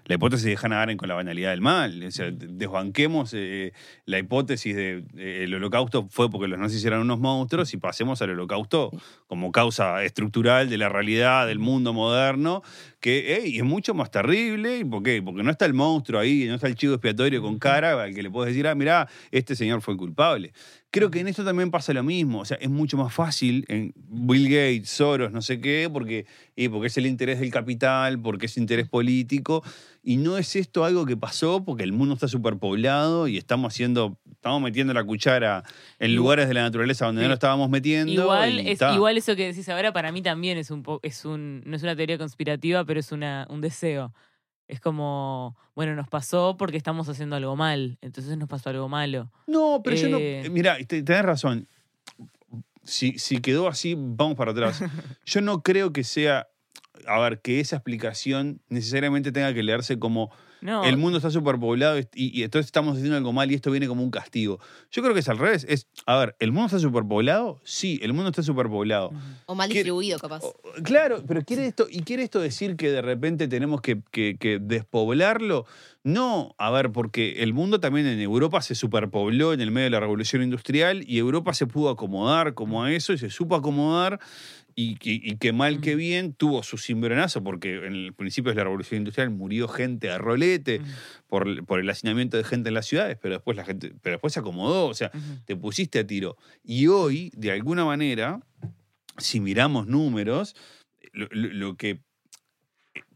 [0.05, 2.03] la hipótesis de Hannah Arendt con la banalidad del mal.
[2.03, 3.73] O sea, desbanquemos eh,
[4.05, 8.21] la hipótesis de eh, el holocausto fue porque los nazis eran unos monstruos y pasemos
[8.21, 8.91] al holocausto
[9.27, 12.61] como causa estructural de la realidad del mundo moderno,
[12.99, 14.79] que es mucho más terrible.
[14.79, 15.21] ¿Y por qué?
[15.23, 18.21] Porque no está el monstruo ahí, no está el chivo expiatorio con cara al que
[18.21, 20.53] le puedes decir, ah, mirá, este señor fue el culpable.
[20.95, 22.39] Creo que en esto también pasa lo mismo.
[22.39, 26.69] O sea, es mucho más fácil en Bill Gates, Soros, no sé qué, porque, y
[26.69, 29.61] porque es el interés del capital, porque es interés político.
[30.03, 34.17] Y no es esto algo que pasó porque el mundo está superpoblado y estamos haciendo,
[34.31, 35.63] estamos metiendo la cuchara
[35.99, 38.11] en Igual- lugares de la naturaleza donde no lo estábamos metiendo.
[38.13, 38.93] Igual, es, ta.
[38.95, 41.83] igual eso que decís ahora para mí también es un po- es un no es
[41.83, 44.13] una teoría conspirativa, pero es una, un deseo.
[44.67, 49.31] Es como, bueno, nos pasó porque estamos haciendo algo mal, entonces nos pasó algo malo.
[49.47, 50.51] No, pero yo Eh, no.
[50.51, 51.67] Mira, te- tenés razón.
[52.83, 54.79] Si, si quedó así, vamos para atrás.
[55.25, 56.47] Yo no creo que sea.
[57.07, 60.31] A ver, que esa explicación necesariamente tenga que leerse como
[60.65, 63.87] No, el mundo está superpoblado y, y entonces estamos haciendo algo mal y esto viene
[63.87, 64.59] como un castigo.
[64.91, 65.65] Yo creo que es al revés.
[65.69, 67.59] Es, a ver, ¿el mundo está superpoblado?
[67.63, 69.11] Sí, el mundo está superpoblado.
[69.45, 70.41] O mal distribuido, capaz.
[70.83, 74.59] Claro, pero ¿quiere esto, ¿y quiere esto decir que de repente tenemos que, que- que
[74.59, 75.65] despoblarlo?
[76.05, 79.89] No, a ver, porque el mundo también en Europa se superpobló en el medio de
[79.89, 84.19] la revolución industrial y Europa se pudo acomodar como a eso y se supo acomodar
[84.75, 88.57] y, y- y que mal que bien tuvo su cimbronazo porque en el principio de
[88.57, 90.79] la revolución industrial murió gente a rolete
[91.27, 94.31] por, por el hacinamiento de gente en las ciudades, pero después la gente, pero después
[94.33, 95.11] se acomodó, o sea,
[95.45, 96.37] te pusiste a tiro.
[96.63, 98.41] Y hoy, de alguna manera,
[99.17, 100.55] si miramos números,
[101.13, 102.01] lo, lo- lo que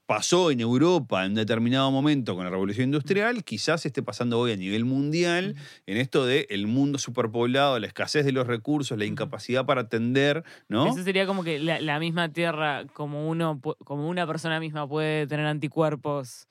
[0.10, 4.58] pasó en Europa en determinado momento con la revolución industrial, quizás esté pasando hoy a
[4.58, 9.68] nivel mundial en esto de el mundo superpoblado, la escasez de los recursos, la incapacidad
[9.68, 10.88] para atender, ¿no?
[10.88, 15.28] Eso sería como que la, la misma tierra, como uno, como una persona misma puede
[15.28, 16.48] tener anticuerpos,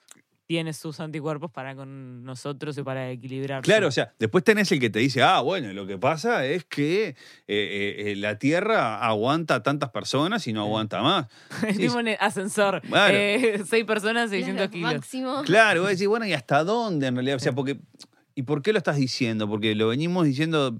[0.48, 3.62] tiene sus anticuerpos para con nosotros y para equilibrar.
[3.62, 6.64] Claro, o sea, después tenés el que te dice, ah, bueno, lo que pasa es
[6.64, 7.14] que eh,
[7.46, 11.26] eh, eh, la Tierra aguanta a tantas personas y no aguanta más.
[11.68, 13.14] El Sí, tipo el ascensor, Claro.
[13.14, 14.92] eh, seis personas, 600 Claro, kilos.
[14.94, 15.42] Máximo.
[15.44, 17.36] Claro, vos decís, bueno, ¿y hasta dónde en realidad?
[17.36, 17.78] O sea, porque.
[18.34, 19.48] ¿Y por qué lo estás diciendo?
[19.50, 20.78] Porque lo venimos diciendo.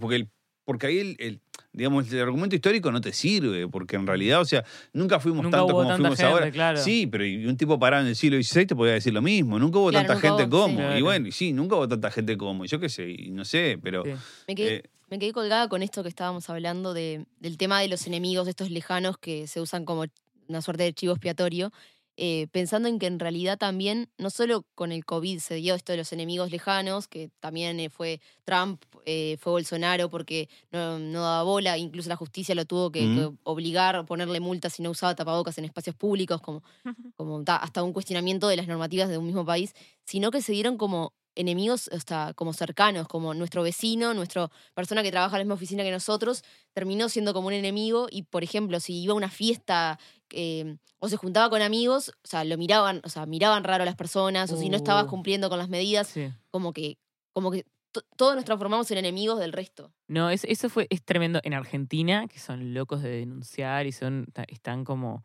[0.00, 0.30] Porque, el-
[0.64, 1.42] porque ahí el, el-
[1.76, 5.58] digamos, el argumento histórico no te sirve, porque en realidad, o sea, nunca fuimos Nunca
[5.58, 6.50] tanto hubo como tanta fuimos gente, ahora.
[6.50, 6.78] claro.
[6.80, 9.58] Sí, pero y un tipo parado en el siglo XVI te podía decir lo mismo.
[9.58, 10.92] Nunca hubo Claro, tanta nunca gente hubo, como.
[10.92, 10.98] sí.
[10.98, 12.64] Y bueno, y sí, nunca hubo tanta gente como.
[12.64, 14.02] y Yo qué sé, y no sé, pero.
[14.04, 14.10] Sí.
[14.48, 17.88] Me quedé, eh, me quedé colgada con esto que estábamos hablando de, del tema de
[17.88, 20.06] los enemigos, estos lejanos que se usan como
[20.48, 21.72] una suerte de chivo expiatorio,
[22.16, 25.92] eh, pensando en que en realidad también, no solo con el COVID se dio esto
[25.92, 31.22] de los enemigos lejanos, que también eh, fue Trump, eh, fue Bolsonaro porque no, no
[31.22, 33.36] daba bola, incluso la justicia lo tuvo que, que Ujú.
[33.44, 36.62] obligar, ponerle multas si no usaba tapabocas en espacios públicos, como,
[37.16, 39.74] como ta- hasta un cuestionamiento de las normativas de un mismo país,
[40.04, 45.10] sino que se dieron como enemigos hasta como cercanos, como nuestro vecino, nuestra persona que
[45.12, 48.80] trabaja en la misma oficina que nosotros, terminó siendo como un enemigo y, por ejemplo,
[48.80, 49.98] si iba a una fiesta
[50.30, 53.86] eh, o se juntaba con amigos, o sea, lo miraban, o sea, miraban raro a
[53.86, 55.08] las personas, o si no estabas Uh.
[55.08, 56.32] cumpliendo con las medidas, Sí.
[56.50, 56.98] como que,
[57.32, 59.92] como que to- todos nos transformamos en enemigos del resto.
[60.08, 61.38] No, es- eso fue, es tremendo.
[61.44, 65.22] En Argentina, que son locos de denunciar y son, están como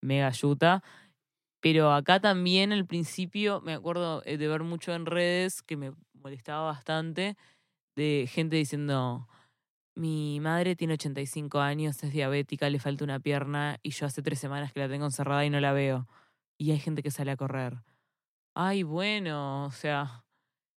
[0.00, 0.82] mega yuta.
[1.60, 5.92] Pero acá también al principio, me acuerdo eh, de ver mucho en redes que me
[6.14, 7.36] molestaba bastante,
[7.96, 9.28] de gente diciendo,
[9.96, 14.38] mi madre tiene 85 años, es diabética, le falta una pierna y yo hace tres
[14.38, 16.06] semanas que la tengo encerrada y no la veo.
[16.56, 17.78] Y hay gente que sale a correr.
[18.54, 20.24] Ay, bueno, o sea,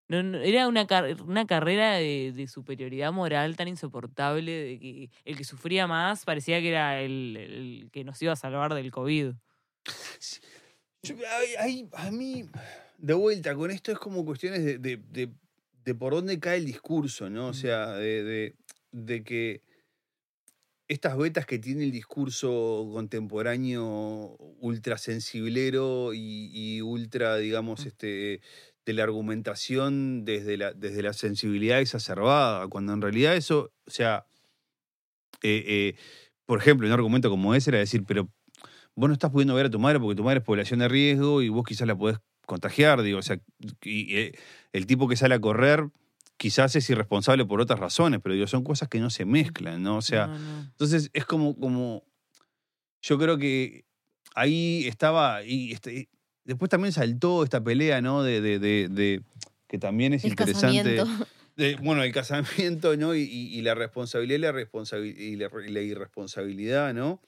[0.10, 0.88] era una,
[1.26, 6.60] una carrera de, de superioridad moral tan insoportable de que el que sufría más parecía
[6.60, 9.34] que era el, el que nos iba a salvar del COVID.
[11.04, 12.46] Yo- hay- hay- a mí,
[12.98, 15.30] de vuelta, con esto es como cuestiones de, de- de-
[15.84, 17.48] de por dónde cae el discurso, ¿no?
[17.48, 18.56] O sea, de, de-
[18.92, 19.62] de que
[20.88, 27.88] estas vetas que tiene el discurso contemporáneo ultrasensiblero y, y ultra, digamos, Mm.
[27.88, 28.42] este
[28.86, 34.26] de la argumentación desde la, desde la sensibilidad exacerbada, cuando en realidad eso, o sea,
[35.44, 35.96] eh, eh,
[36.46, 38.28] por ejemplo, un argumento como ese era decir, pero
[38.96, 41.42] vos no estás pudiendo ver a tu madre porque tu madre es población de riesgo
[41.42, 43.40] y vos quizás la podés contagiar, digo, o sea,
[43.84, 44.32] y, eh,
[44.74, 45.88] el tipo que sale a correr
[46.38, 49.98] quizás es irresponsable por otras razones, pero digo, son cosas que no se mezclan, ¿no?
[49.98, 50.60] O sea, No, no.
[50.62, 52.04] entonces es como, como,
[53.02, 53.86] yo creo que
[54.36, 56.10] ahí estaba, y este,
[56.44, 58.24] después también saltó esta pelea, ¿no?
[58.24, 59.22] De, de, de, de-
[59.68, 61.04] que también es El interesante.
[61.56, 63.16] de, bueno, el casamiento, ¿no?
[63.16, 67.22] Y, y- y la responsabilidad y la, responsabi- y la, la irresponsabilidad, ¿no?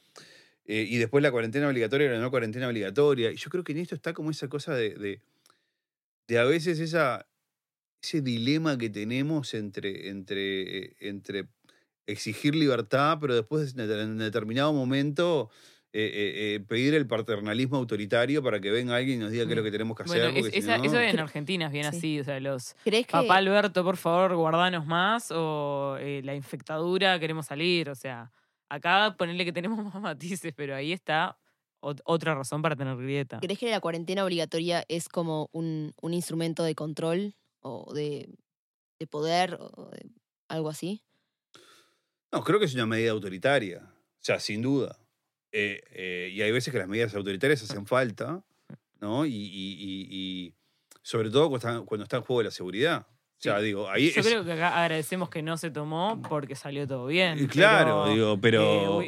[0.65, 3.31] Eh, y después la cuarentena obligatoria y la no cuarentena obligatoria.
[3.31, 5.21] Y yo creo que en esto está como esa cosa de, de,
[6.27, 7.27] de a veces esa,
[8.01, 11.47] ese dilema que tenemos entre, entre, eh, entre
[12.07, 15.49] exigir libertad, pero después en determinado momento
[15.95, 19.51] eh, eh, eh, pedir el paternalismo autoritario para que venga alguien y nos diga qué
[19.51, 20.31] es lo que tenemos que hacer.
[20.31, 21.97] Bueno, es- si esa- no- eso en Argentina es bien Sí.
[21.97, 26.33] así, o sea, los ¿Crees que papá Alberto, por favor, guardanos más, o eh, la
[26.35, 28.31] infectadura, queremos salir, o sea,
[28.73, 31.37] acá ponerle que tenemos más matices, pero ahí está
[31.81, 33.39] ot- otra razón para tener grieta.
[33.39, 38.29] ¿Crees que la cuarentena obligatoria es como un, un instrumento de control o de,
[38.99, 40.09] de poder o de
[40.47, 41.03] algo así?
[42.31, 43.79] No, creo que es una medida autoritaria.
[43.85, 44.97] O sea, sin duda.
[45.51, 48.43] Eh, eh, y hay veces que las medidas autoritarias hacen falta,
[48.99, 49.25] ¿no?
[49.25, 50.53] Y, y- y- y
[51.03, 53.05] sobre todo cuando está, cuando está en juego la seguridad.
[53.49, 53.65] O sea, Sí.
[53.65, 54.27] digo, ahí Yo es.
[54.27, 57.45] creo que acá agradecemos que no se tomó porque salió todo bien.
[57.47, 59.01] claro, pero, digo, pero.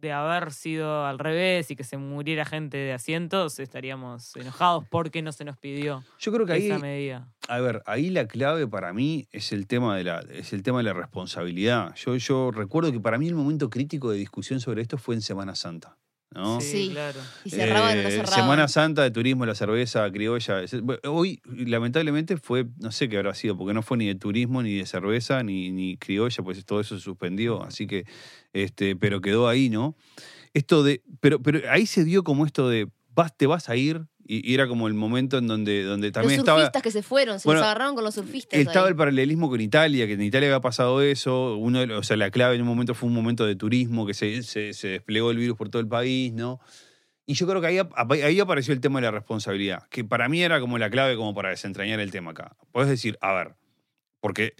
[0.00, 5.22] de haber sido al revés y que se muriera gente de asientos, estaríamos enojados porque
[5.22, 6.72] no se nos pidió yo creo que ahí.
[6.80, 7.28] medida.
[7.46, 10.78] A ver, ahí la clave para mí es el tema de la, es el tema
[10.78, 11.94] de la responsabilidad.
[11.94, 15.20] Yo, yo recuerdo que para mí el momento crítico de discusión sobre esto fue en
[15.22, 15.96] Semana Santa.
[16.34, 16.60] ¿No?
[16.60, 16.90] Sí.
[16.92, 17.20] claro.
[17.44, 18.34] ¿Y cerraban o no Eh, cerraban?
[18.34, 20.62] Semana Santa de turismo, la cerveza criolla.
[21.04, 24.74] Hoy, lamentablemente, fue, no sé qué habrá sido, porque no fue ni de turismo, ni
[24.76, 27.62] de cerveza, ni, ni criolla, pues todo eso se suspendió.
[27.62, 28.04] Así que,
[28.52, 29.96] este, pero quedó ahí, ¿no?
[30.54, 31.02] Esto de.
[31.20, 34.06] Pero, pero ahí se dio como esto de vas, te vas a ir.
[34.24, 36.60] Y, y era como el momento en donde, donde también los estaba.
[36.60, 38.58] surfistas que se fueron, se Bueno, los agarraron con los surfistas.
[38.58, 38.90] Estaba ahí.
[38.90, 41.56] el paralelismo con Italia, que en Italia había pasado eso.
[41.56, 44.44] Uno, o sea, la clave en un momento fue un momento de turismo, que se,
[44.44, 46.60] se, se desplegó el virus por todo el país, ¿no?
[47.26, 47.78] Y yo creo que ahí,
[48.22, 51.34] ahí apareció el tema de la responsabilidad, que para mí era como la clave como
[51.34, 52.56] para desentrañar el tema acá.
[52.72, 53.54] Puedes decir, a ver,
[54.20, 54.54] porque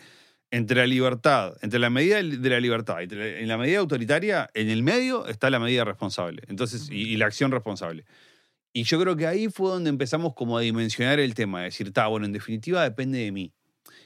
[0.50, 4.70] entre la libertad, entre la medida de la libertad y en la medida autoritaria, en
[4.70, 6.42] el medio está la medida responsable.
[6.48, 8.04] Entonces, y, y la acción responsable.
[8.72, 11.88] Y yo creo que ahí fue donde empezamos como a dimensionar el tema, de decir,
[11.88, 13.52] está, bueno, en definitiva depende de mí.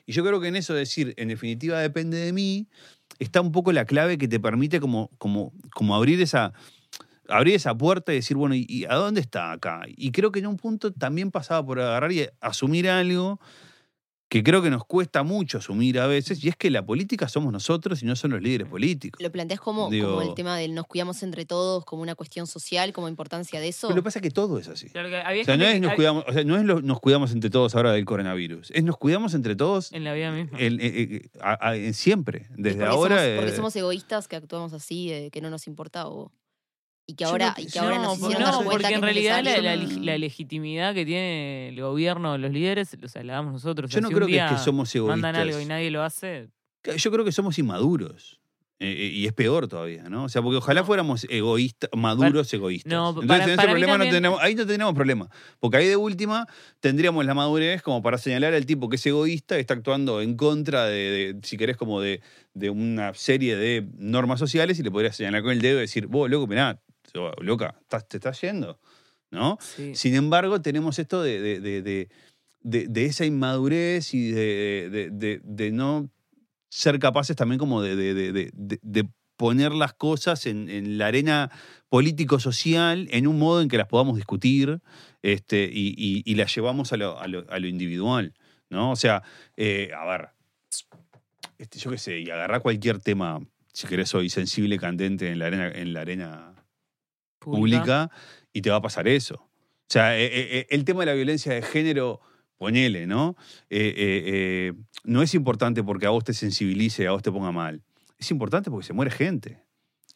[0.07, 2.69] Y yo creo que en eso de decir, en definitiva depende de mí,
[3.19, 6.53] está un poco la clave que te permite como, como, como abrir esa
[7.29, 9.83] abrir esa puerta y decir, bueno, ¿y, y a dónde está acá?
[9.89, 13.41] Y creo que en un punto también pasaba por agarrar y asumir algo
[14.29, 17.53] que creo que nos cuesta mucho asumir a veces, y es que la política somos
[17.53, 19.23] nosotros y no son los líderes políticos.
[19.23, 22.49] ¿Lo planteas como, Digo- como el tema del nos cuidamos entre todos, como una cuestión
[22.49, 23.87] social, como importancia de eso?
[23.87, 24.89] Pero lo que pasa es que todo es así.
[24.91, 26.99] Claro que había O sea, no es, nos cuidamos, o sea, no es lo- nos
[27.01, 30.59] cuidamos entre todos ahora del coronavirus, es nos cuidamos entre todos en la vida misma.
[30.59, 33.19] el- eh, eh, a- a- siempre, ¿Es desde porque ahora.
[33.25, 36.33] Somos, porque somos egoístas que actuamos así, eh, que no nos importa o...
[37.09, 38.88] Y que ahora, no y que ahora no, nos porque, hicieron no, dar cuenta porque
[38.88, 39.45] que en realidad
[40.03, 43.88] la, legitimidad que tiene el gobierno, los líderes, o sea, la damos nosotros.
[43.88, 45.21] O yo sea, no si creo que es que somos egoístas.
[45.21, 46.49] mandan algo y nadie lo hace,
[46.97, 48.40] Yo creo que somos inmaduros.
[48.79, 50.25] Eh, eh, y es peor todavía, ¿no?
[50.25, 52.92] O sea, porque ojalá fuéramos egoístas, maduros egoístas.
[52.92, 55.31] no, Entonces, para- en ese para mí problema no tenemos, ahí no tendríamos problema.
[55.61, 56.47] Porque ahí de última
[56.81, 60.85] tendríamos la madurez como para señalar al tipo que es egoísta, está actuando en contra
[60.85, 62.21] de, de, si querés, como de,
[62.53, 66.07] de una serie de normas sociales y le podrías señalar con el dedo y decir,
[66.07, 66.79] vos, loco, mirá,
[67.40, 67.75] loca,
[68.09, 68.79] te estás yendo,
[69.31, 69.59] ¿no?
[69.61, 69.95] sí.
[69.95, 72.09] Sin embargo, tenemos esto de, de- de-
[72.62, 76.11] de- esa inmadurez y de, no
[76.69, 78.51] ser capaces también como de,
[79.37, 81.51] poner las cosas en, en la arena
[81.90, 84.81] político-social en un modo en que las podamos discutir
[85.23, 88.33] este, y, y- y las llevamos a lo, a lo- a lo individual,
[88.71, 88.90] ¿no?
[88.92, 89.23] O sea,
[89.57, 90.29] eh, a ver,
[91.59, 93.40] este, yo qué sé, y agarrar cualquier tema,
[93.73, 96.55] si querés hoy, sensible, candente en la arena, en la arena
[97.53, 98.11] pública
[98.53, 99.35] y te va a pasar eso.
[99.37, 102.21] O sea, eh, eh, eh, el tema de la violencia de género,
[102.59, 103.37] ponele, ¿no?
[103.71, 104.73] Eh,
[105.05, 107.83] no es importante porque a vos te sensibilice, a vos te ponga mal.
[108.19, 109.63] Es importante porque se muere gente.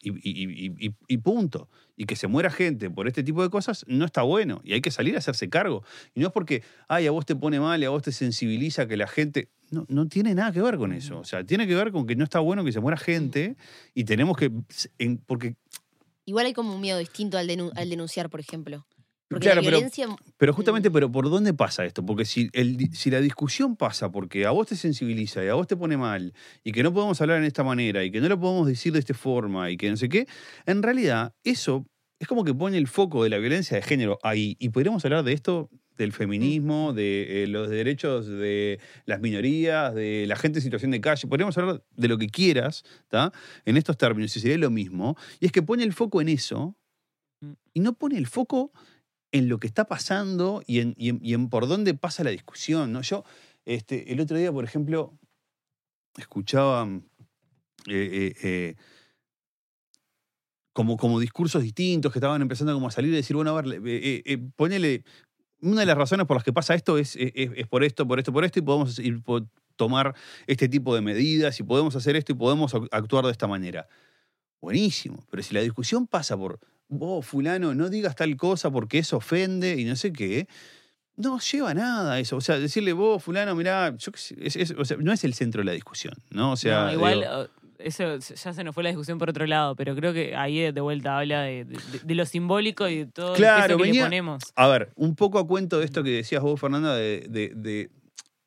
[0.03, 1.69] Y, y- y- y- y punto.
[1.95, 4.59] Y que se muera gente por este tipo de cosas no está bueno.
[4.63, 5.83] Y hay que salir a hacerse cargo.
[6.15, 8.87] Y no es porque, ay, a vos te pone mal y a vos te sensibiliza
[8.87, 9.49] que la gente.
[9.69, 11.19] No, no tiene nada que ver con eso.
[11.19, 13.55] O sea, tiene que ver con que no está bueno que se muera gente
[13.93, 14.51] y tenemos que.
[14.97, 15.55] en- porque
[16.25, 18.85] Igual hay como un miedo distinto al, denu- al denunciar, por ejemplo.
[19.29, 20.07] Porque Claro, la pero- violencia...
[20.37, 20.93] Pero justamente, Mm.
[20.93, 22.05] pero ¿por dónde pasa esto?
[22.05, 25.67] Porque si, el si la discusión pasa porque a vos te sensibiliza y a vos
[25.67, 26.33] te pone mal
[26.65, 28.99] y que no podemos hablar en esta manera y que no lo podemos decir de
[28.99, 30.27] esta forma y que no sé qué,
[30.65, 31.85] en realidad eso
[32.19, 34.57] es como que pone el foco de la violencia de género ahí.
[34.59, 35.69] Y podríamos hablar de esto,
[36.01, 40.99] del feminismo, de eh, los derechos de las minorías, de la gente en situación de
[41.01, 41.27] calle.
[41.27, 43.31] Podríamos hablar de lo que quieras, ¿tá?
[43.65, 45.15] En estos términos, y sería lo mismo.
[45.39, 46.75] Y es que pone el foco en eso
[47.43, 47.53] Mm.
[47.73, 48.71] y no pone el foco
[49.31, 52.29] en lo que está pasando y en, y en- y en por dónde pasa la
[52.29, 52.91] discusión.
[52.93, 53.01] ¿no?
[53.01, 53.23] Yo,
[53.65, 55.17] este, el otro día, por ejemplo,
[56.17, 57.03] escuchaba mm,
[57.89, 58.75] eh, eh,
[60.73, 63.81] como, como discursos distintos que estaban empezando como a salir y decir, bueno, a ver,
[63.85, 65.03] eh, ponele,
[65.61, 68.19] una de las razones por las que pasa esto es, es- es por esto, por
[68.19, 69.45] esto, por esto, y podemos ir, po-
[69.75, 70.13] tomar
[70.47, 73.87] este tipo de medidas, y podemos hacer esto y podemos ac- actuar de esta manera.
[74.61, 79.17] Buenísimo, pero si la discusión pasa por, vos, fulano, no digas tal cosa porque eso
[79.17, 80.47] ofende y no sé qué,
[81.15, 82.37] no lleva nada eso.
[82.37, 85.23] O sea, decirle, vos, fulano, mirá, yo qué sé, es- es- o sea, no es
[85.23, 86.51] el centro de la discusión, ¿no?
[86.51, 87.49] O sea, No, igual, digo,
[87.83, 90.81] eso ya se nos fue la discusión por otro lado, pero creo que ahí de
[90.81, 94.05] vuelta habla de, de- de lo simbólico y de todo Claro, el que venía- le
[94.07, 94.43] ponemos.
[94.55, 97.89] A ver, un poco a cuento de esto que decías vos, Fernanda, de, de,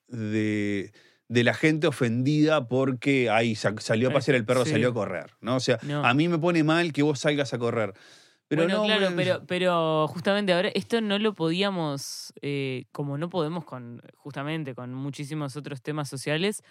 [0.08, 4.70] de, la gente ofendida porque sa- salió a Eh, pasear el perro, sí.
[4.72, 5.30] salió a correr.
[5.40, 5.56] ¿no?
[5.56, 6.04] O sea, No.
[6.04, 7.92] a mí me pone mal que vos salgas a correr.
[8.46, 8.84] Pero bueno, no,
[9.16, 14.92] claro, pero justamente ahora esto no lo podíamos, eh, como no podemos con, justamente con
[14.92, 16.62] muchísimos otros temas sociales,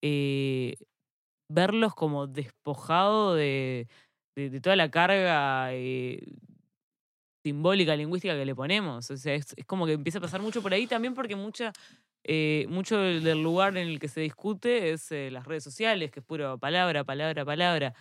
[0.00, 0.76] eh,
[1.48, 3.88] verlos como despojado de,
[4.36, 6.20] de- de toda la carga eh,
[7.44, 9.10] simbólica, lingüística que le ponemos.
[9.10, 11.72] O sea, es, es como que empieza a pasar mucho por ahí también porque mucha,
[12.24, 16.20] eh, mucho del lugar en el que se discute es eh, las redes sociales, que
[16.20, 17.94] es puro palabra, palabra, palabra.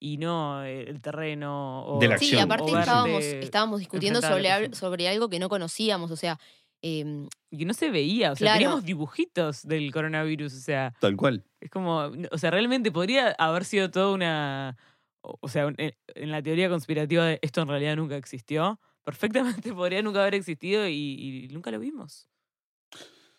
[0.00, 2.42] Y no el terreno o De la Sí, acción.
[2.42, 6.38] aparte o estábamos, estábamos discutiendo sobre, sobre algo que no conocíamos, o sea,
[6.86, 8.58] em, Y que no se veía, o sea, Claro.
[8.58, 11.44] teníamos dibujitos del coronavirus, o sea, Tal cual.
[11.60, 14.76] es como, o sea, realmente podría haber sido toda una,
[15.22, 15.94] o o sea, en,
[16.30, 20.92] la teoría conspirativa de esto en realidad nunca existió, perfectamente podría nunca haber existido y,
[20.94, 22.28] y nunca lo vimos.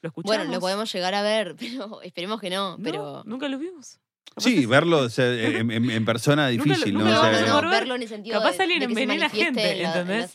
[0.02, 0.38] Lo escuchamos.
[0.38, 3.24] bueno, lo podemos llegar a ver, pero esperemos que no, No, pero...
[3.26, 4.00] nunca lo vimos.
[4.38, 7.20] Sí, verlo o sea, en, en- en persona Nunca lo- difícil, nunca ¿no?
[7.22, 9.30] O sea, no, ver, verlo en el sentido capaz de, alguien de que se envenena
[9.30, 10.32] gente, en la, en la ¿entendés?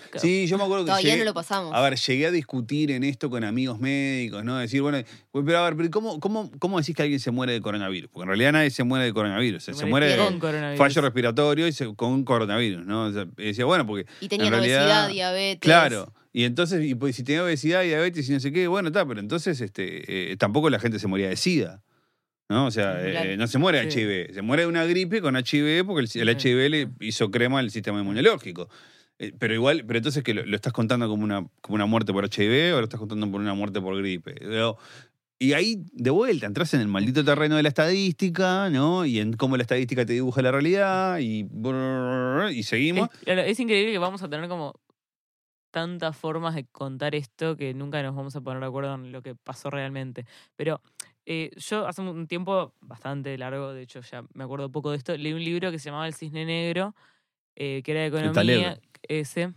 [0.00, 0.20] Sociedad.
[0.20, 1.72] Sí, yo me acuerdo que Todavía llegué- no lo pasamos.
[1.74, 4.58] A ver, llegué a discutir en esto con amigos médicos, ¿no?
[4.58, 4.98] Decir, bueno,
[5.32, 8.10] güey, pero a ver, pero ¿cómo, cómo, ¿cómo decís que alguien se muere de coronavirus?
[8.10, 9.62] Porque en realidad nadie se muere de coronavirus.
[9.64, 10.78] Se, se muere de coronavirus.
[10.78, 13.04] fallo respiratorio y se- con coronavirus, ¿no?
[13.06, 14.06] O sea, y decía, bueno, porque.
[14.20, 15.60] y realidad- obesidad, diabetes.
[15.60, 16.12] Claro.
[16.32, 19.06] Y entonces, y pues, si tenía obesidad y diabetes y no sé qué, bueno, está,
[19.06, 21.82] pero entonces este, eh, tampoco la gente se moría de SIDA.
[22.46, 22.66] ¿No?
[22.66, 24.00] O sea, eh, no se muere de Sí.
[24.00, 24.34] HIV.
[24.34, 26.48] Se muere de una gripe con HIV porque el, el Sí.
[26.50, 28.68] HIV le hizo crema al sistema inmunológico.
[29.18, 32.24] Eh, Pero igual, pero entonces que lo, estás contando como una, como una muerte por
[32.24, 34.34] HIV o lo estás contando por una muerte por gripe.
[34.38, 34.78] Pero-
[35.38, 39.04] y ahí, de vuelta, entras en el maldito terreno de la estadística, ¿no?
[39.04, 41.46] Y en cómo la estadística te dibuja la realidad y,
[42.56, 43.08] y seguimos.
[43.26, 44.74] Es, es increíble que vamos a tener como
[45.74, 49.22] tantas formas de contar esto que nunca nos vamos a poner de acuerdo en lo
[49.22, 50.24] que pasó realmente.
[50.54, 50.80] Pero
[51.26, 55.16] eh, yo hace un tiempo bastante largo, de hecho ya me acuerdo poco de esto,
[55.16, 56.94] leí un libro que se llamaba El Cisne Negro,
[57.56, 59.54] eh, que era de economía, ese,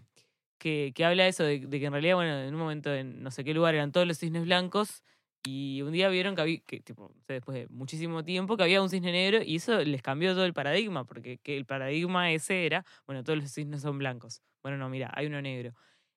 [0.60, 3.24] que, que habla de eso, de, de que en realidad, bueno, en un momento en
[3.24, 5.04] no sé qué lugar eran todos los cisnes blancos
[5.46, 8.90] y un día vieron que había, que, tipo, después de muchísimo tiempo, que había un
[8.90, 12.86] cisne negro y eso les cambió todo el paradigma, porque que el paradigma ese era,
[13.06, 14.42] bueno, todos los cisnes son blancos.
[14.62, 15.74] Bueno, no, mira, hay uno negro.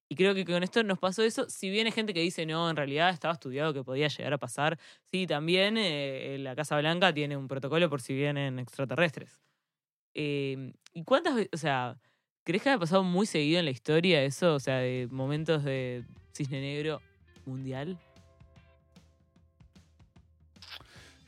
[0.08, 2.68] Y creo que con esto nos pasó eso, si bien hay gente que dice, no,
[2.68, 7.14] en realidad estaba estudiado que podía llegar a pasar, sí, también eh, la Casa Blanca
[7.14, 9.40] tiene un protocolo por si vienen extraterrestres.
[10.14, 11.96] Eh, ¿Y cuántas veces, o sea,
[12.44, 16.04] crees que ha pasado muy seguido en la historia eso, o sea, de momentos de
[16.32, 17.00] cisne negro
[17.46, 17.98] mundial?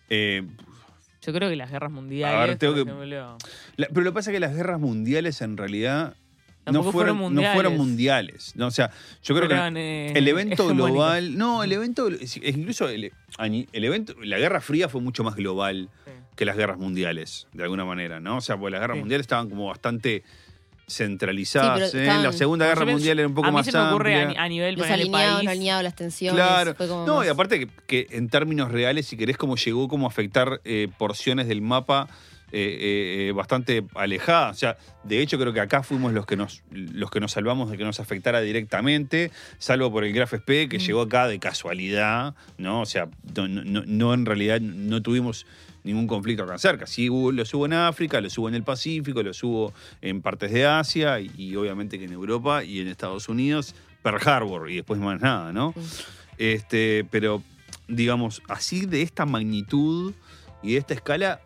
[0.08, 0.42] Eh,
[1.22, 2.58] Yo creo que las guerras mundiales.
[2.58, 3.38] tengo por que- ejemplo,
[3.76, 6.16] La- pero lo que pasa es que las guerras mundiales en realidad
[6.66, 8.54] no fueron, fueron no fueron mundiales.
[8.56, 8.90] No, o sea,
[9.22, 11.36] yo creo fueron, que eh, el evento global.
[11.38, 12.08] No, el evento.
[12.44, 14.14] Incluso el, el evento.
[14.22, 16.10] La Guerra Fría fue mucho más global Sí.
[16.36, 18.38] Que las guerras mundiales, de alguna manera, ¿no?
[18.38, 19.00] O sea, porque las guerras Sí.
[19.00, 20.22] mundiales estaban como bastante
[20.88, 21.90] centralizadas.
[21.92, 22.06] Sí, ¿eh?
[22.06, 24.42] La Segunda Guerra me- Mundial era un poco a mí más se me ocurre a,
[24.42, 25.48] a nivel Los alineados, país.
[25.48, 26.34] alineados, las tensiones.
[26.42, 26.74] Claro.
[26.74, 29.88] Fue como No, más- y aparte que, que en términos reales, si querés, como llegó
[29.88, 32.08] como a afectar eh, porciones del mapa
[32.54, 34.56] eh, bastante alejadas.
[34.56, 37.70] O sea, de hecho creo que acá fuimos los que nos los que nos salvamos
[37.70, 40.82] de que nos afectara directamente, salvo por el Graf SP, que Mm.
[40.82, 42.82] llegó acá de casualidad, ¿no?
[42.82, 45.46] O sea, no, no- no en realidad no tuvimos
[45.84, 46.86] ningún conflicto acá cerca.
[46.86, 50.52] Sí hubo, los hubo en África, los hubo en el Pacífico, los hubo en partes
[50.52, 54.76] de Asia y, y obviamente que en Europa y en Estados Unidos, Pearl Harbor y
[54.76, 55.74] después más nada, ¿no?
[55.76, 56.04] Sí.
[56.38, 57.42] Este, pero,
[57.88, 60.12] digamos, así de esta magnitud
[60.62, 61.40] y de esta escala,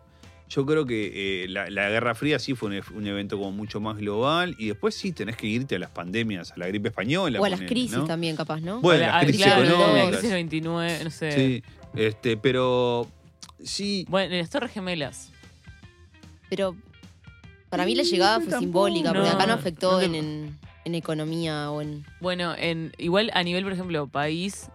[0.49, 3.79] yo creo que eh, la, la Guerra Fría sí fue un, un evento como mucho
[3.79, 7.39] más global y después sí tenés que irte a las pandemias, a la gripe española.
[7.41, 8.05] O a las crisis ¿no?
[8.05, 8.79] también, capaz, ¿no?
[8.81, 10.03] Bueno, Hola, las crisis claro, económicas.
[10.03, 11.31] La crisis del 29, no sé.
[11.31, 11.63] Sí,
[11.95, 13.07] este, pero
[13.63, 14.05] sí.
[14.09, 15.31] Bueno, en las Torres Gemelas.
[16.49, 16.75] Pero
[17.69, 21.69] para mí la llegada fue simbólica, porque No, acá no afectó en, en, en economía
[21.71, 22.05] o en...
[22.21, 24.69] Bueno, en, igual a nivel, por ejemplo, país,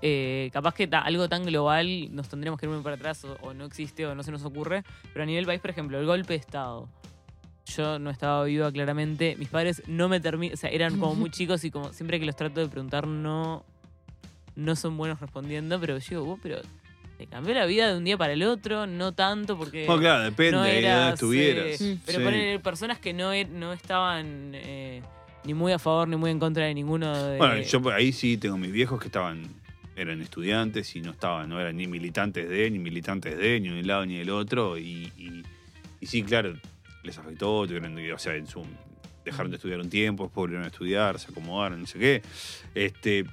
[0.00, 3.34] eh, capaz que ta- algo tan global nos tendríamos que ir muy para atrás o,
[3.42, 4.82] o no existe o no se nos ocurre,
[5.12, 6.88] pero a nivel país, por ejemplo, el golpe de Estado.
[7.66, 11.30] Yo no estaba viva claramente, mis padres no me terminan, o sea, eran como muy
[11.32, 13.62] chicos y como siempre que los trato de preguntar no,
[14.56, 16.60] no son buenos respondiendo, pero yo digo, vos, pero
[17.18, 19.86] te cambió la vida de un día para el otro, no tanto porque...
[19.88, 21.80] No, claro, depende no de dónde eras, estuvieras.
[21.80, 22.24] eh, pero Sí.
[22.24, 25.02] poner personas que no, er- no estaban eh,
[25.44, 27.36] ni muy a favor ni muy en contra de ninguno de.
[27.38, 29.42] Bueno, yo por ahí sí tengo mis viejos que estaban,
[29.96, 33.80] eran estudiantes y no estaban, no eran ni militantes de, ni militantes de, ni de
[33.80, 34.78] un lado ni del otro.
[34.78, 35.42] Y, y-
[36.00, 36.54] y sí, claro,
[37.02, 38.64] les afectó, tuvieron, o sea, en su,
[39.24, 42.22] dejaron de estudiar un tiempo, después volvieron a estudiar, se acomodaron, no sé qué.
[42.76, 43.24] Este,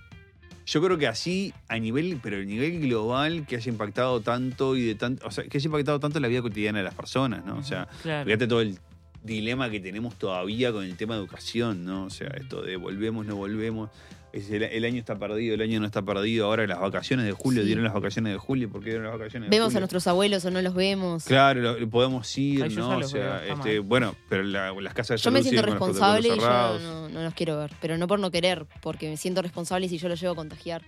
[0.66, 4.86] yo creo que así, a nivel, pero a nivel global, que haya impactado tanto y
[4.86, 7.46] de tanto, o sea, que haya impactado tanto en la vida cotidiana de las personas,
[7.46, 7.58] ¿no?
[7.58, 8.26] O sea, Claro.
[8.26, 8.80] Fíjate todo el
[9.24, 12.06] dilema que tenemos todavía con el tema de educación, ¿no?
[12.06, 13.90] O sea, esto de volvemos, no volvemos.
[14.36, 16.48] Es el, el año está perdido, el año no está perdido.
[16.48, 17.68] Ahora las vacaciones de julio, Sí.
[17.68, 18.70] dieron las vacaciones de julio.
[18.70, 19.80] ¿Por qué dieron las vacaciones de Vemos a julio?
[19.80, 21.24] nuestros abuelos o no los vemos.
[21.24, 22.98] Claro, lo- lo podemos ir, Ay, ¿no?
[22.98, 26.38] O sea, veo, este, bueno, pero la- las casas de Yo me siento responsable y
[26.38, 27.72] yo no, no- los quiero ver.
[27.80, 30.82] Pero no por no querer, porque me siento responsable si yo los llevo a contagiar.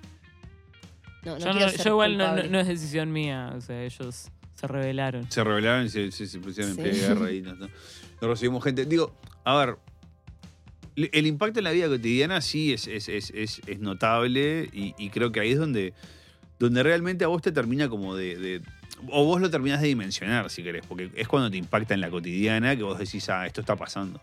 [1.23, 2.49] No, no yo, yo igual no, no- culpable.
[2.49, 5.29] no es decisión mía, o sea, ellos se rebelaron.
[5.31, 6.81] Se rebelaron y se, se- se pusieron Sí.
[6.81, 7.69] en pie de guerra y no, no-
[8.21, 8.85] no recibimos gente.
[8.85, 9.77] Digo, a ver,
[10.97, 15.09] el impacto en la vida cotidiana sí es, es, es, es- es notable y, y
[15.09, 15.93] creo que ahí es donde,
[16.59, 18.61] donde realmente a vos te termina como de, de-
[19.09, 22.09] O vos lo terminás de dimensionar, si querés, porque es cuando te impacta en la
[22.09, 24.19] cotidiana que vos decís, ah, esto está pasando.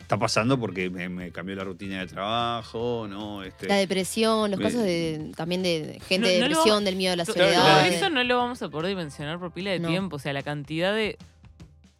[0.00, 3.42] está pasando porque me, me cambió la rutina de trabajo, ¿no?
[3.42, 6.84] Este, La depresión, los Me- casos de, también de gente No- de no lo depresión,
[6.84, 7.88] del miedo a la soledad.
[7.88, 9.88] eso no lo vamos a poder dimensionar por pila de No.
[9.88, 10.16] tiempo.
[10.16, 11.16] O sea, la cantidad de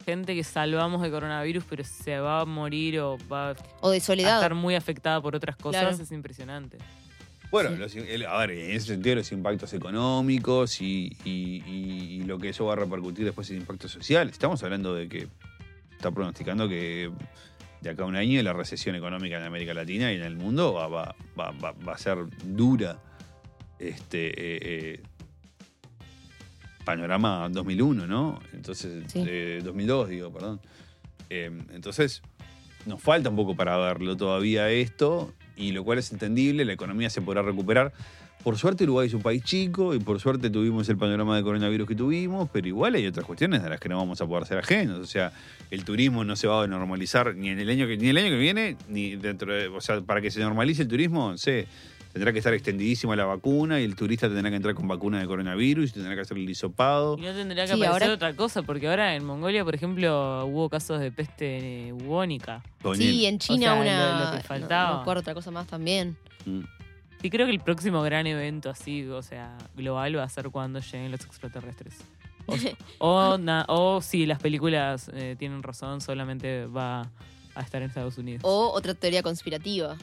[0.05, 4.01] gente que salvamos de coronavirus, pero se va a morir o va a O de
[4.01, 4.37] soledad.
[4.37, 6.03] estar muy afectada por otras cosas, Claro.
[6.03, 6.79] es impresionante.
[7.51, 7.77] Bueno, Sí.
[7.77, 12.39] los- el- a ver, en ese sentido, los impactos económicos y, y- y- y lo
[12.39, 14.33] que eso va a repercutir después en impactos sociales.
[14.33, 15.29] Estamos hablando de que
[15.93, 17.11] está pronosticando que
[17.81, 20.73] de acá a un año la recesión económica en América Latina y en el mundo
[20.73, 22.99] va, va- va- va- va a ser dura.
[23.79, 24.33] Este eh,
[24.63, 25.03] eh,
[26.85, 28.41] panorama 2001, ¿no?
[28.53, 29.25] Entonces, Sí.
[29.27, 30.61] eh, 2002, digo, perdón.
[31.31, 32.23] Eh, entonces,
[32.87, 37.09] nos falta un poco para verlo todavía esto, y lo cual es entendible, la economía
[37.11, 37.93] se podrá recuperar.
[38.43, 41.89] Por suerte Uruguay es un país chico y por suerte tuvimos el panorama de coronavirus
[41.89, 44.59] que tuvimos, pero igual hay otras cuestiones de las que no vamos a poder ser
[44.59, 44.99] ajenos.
[44.99, 45.33] O sea,
[45.71, 48.29] el turismo no se va a normalizar ni en el año que, ni el año
[48.29, 49.69] que viene, ni dentro de.
[49.69, 51.67] O sea, para que se normalice el turismo, no sé,
[52.15, 55.27] tendrá que estar extendidísima la vacuna y el turista tendrá que entrar con vacuna de
[55.27, 57.19] coronavirus y tendrá que hacer el hisopado.
[57.19, 60.47] Y no tendría que Sí, aparecer ahora- otra cosa, porque ahora en Mongolia, por ejemplo,
[60.47, 62.63] hubo casos de peste bubónica.
[62.95, 63.99] Sí, en China O sea, una.
[64.21, 64.91] lo- lo que no- faltaba.
[64.95, 66.17] No, acuerdo otra cosa más también.
[66.47, 66.61] Mm.
[67.23, 70.79] Y creo que el próximo gran evento así, o sea, global va a ser cuando
[70.81, 71.97] lleguen los extraterrestres.
[72.47, 72.55] O,
[72.99, 77.11] o, na- o si las películas eh, tienen razón, solamente va
[77.55, 78.43] a estar en Estados Unidos.
[78.45, 79.97] O otra teoría conspirativa.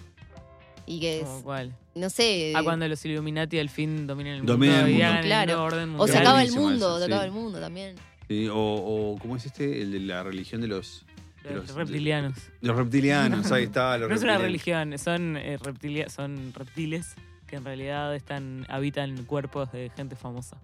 [0.85, 1.23] Y que es.
[1.25, 1.75] Como cuál.
[1.95, 2.53] No sé.
[2.55, 5.05] Ah, cuando los Illuminati al fin dominen el mundo Dominan el y mundo.
[5.07, 5.51] hagan Claro.
[5.53, 7.27] nuevo orden O se acaba el mundo, eso, se acaba sí.
[7.27, 7.95] el mundo también.
[8.27, 9.81] Sí, o, o, ¿cómo es este?
[9.81, 11.05] El de la religión de los,
[11.43, 12.33] de Los los- reptilianos.
[12.61, 13.51] los reptilianos.
[13.51, 14.41] Ahí está, los No es una reptilianos.
[14.41, 17.15] religión, son, eh, reptilia- son reptiles
[17.47, 20.57] que en realidad están habitan cuerpos de gente famosa.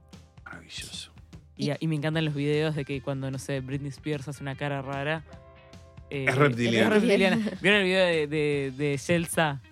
[0.46, 1.12] Maravilloso.
[1.58, 4.56] Y, y me encantan los videos de que cuando, no sé, Britney Spears hace una
[4.56, 5.24] cara rara.
[6.10, 6.96] Eh, Es reptiliana.
[6.96, 7.52] es reptiliana.
[7.62, 8.98] ¿Vieron el video de, de,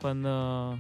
[0.02, 0.78] cuando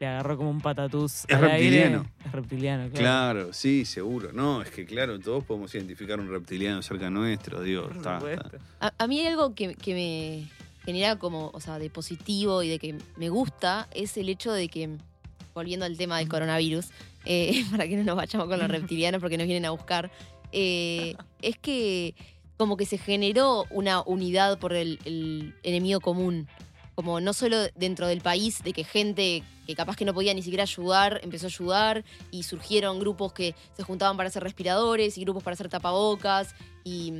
[0.00, 1.24] le agarró como un patatús?
[1.28, 1.56] Es al aire?
[1.84, 2.06] reptiliano.
[2.24, 2.96] Es reptiliano, claro.
[2.98, 4.32] Claro, sí, seguro.
[4.32, 7.58] No, es que claro, todos podemos identificar un reptiliano cerca nuestro.
[7.58, 8.50] Por está- está.
[8.80, 10.48] A, a mí hay algo que, que me
[10.84, 14.68] genera como, o sea, de positivo y de que me gusta, es el hecho de
[14.68, 14.90] que,
[15.54, 16.86] volviendo al tema del coronavirus,
[17.24, 20.10] eh, para que no nos vayamos con los reptilianos porque nos vienen a buscar,
[20.52, 22.14] eh, es que
[22.56, 26.48] como que se generó una unidad por el, el enemigo común.
[26.94, 30.42] Como no solo dentro del país, de que gente que capaz que no podía ni
[30.42, 35.22] siquiera ayudar, empezó a ayudar y surgieron grupos que se juntaban para hacer respiradores y
[35.22, 37.12] grupos para hacer tapabocas y,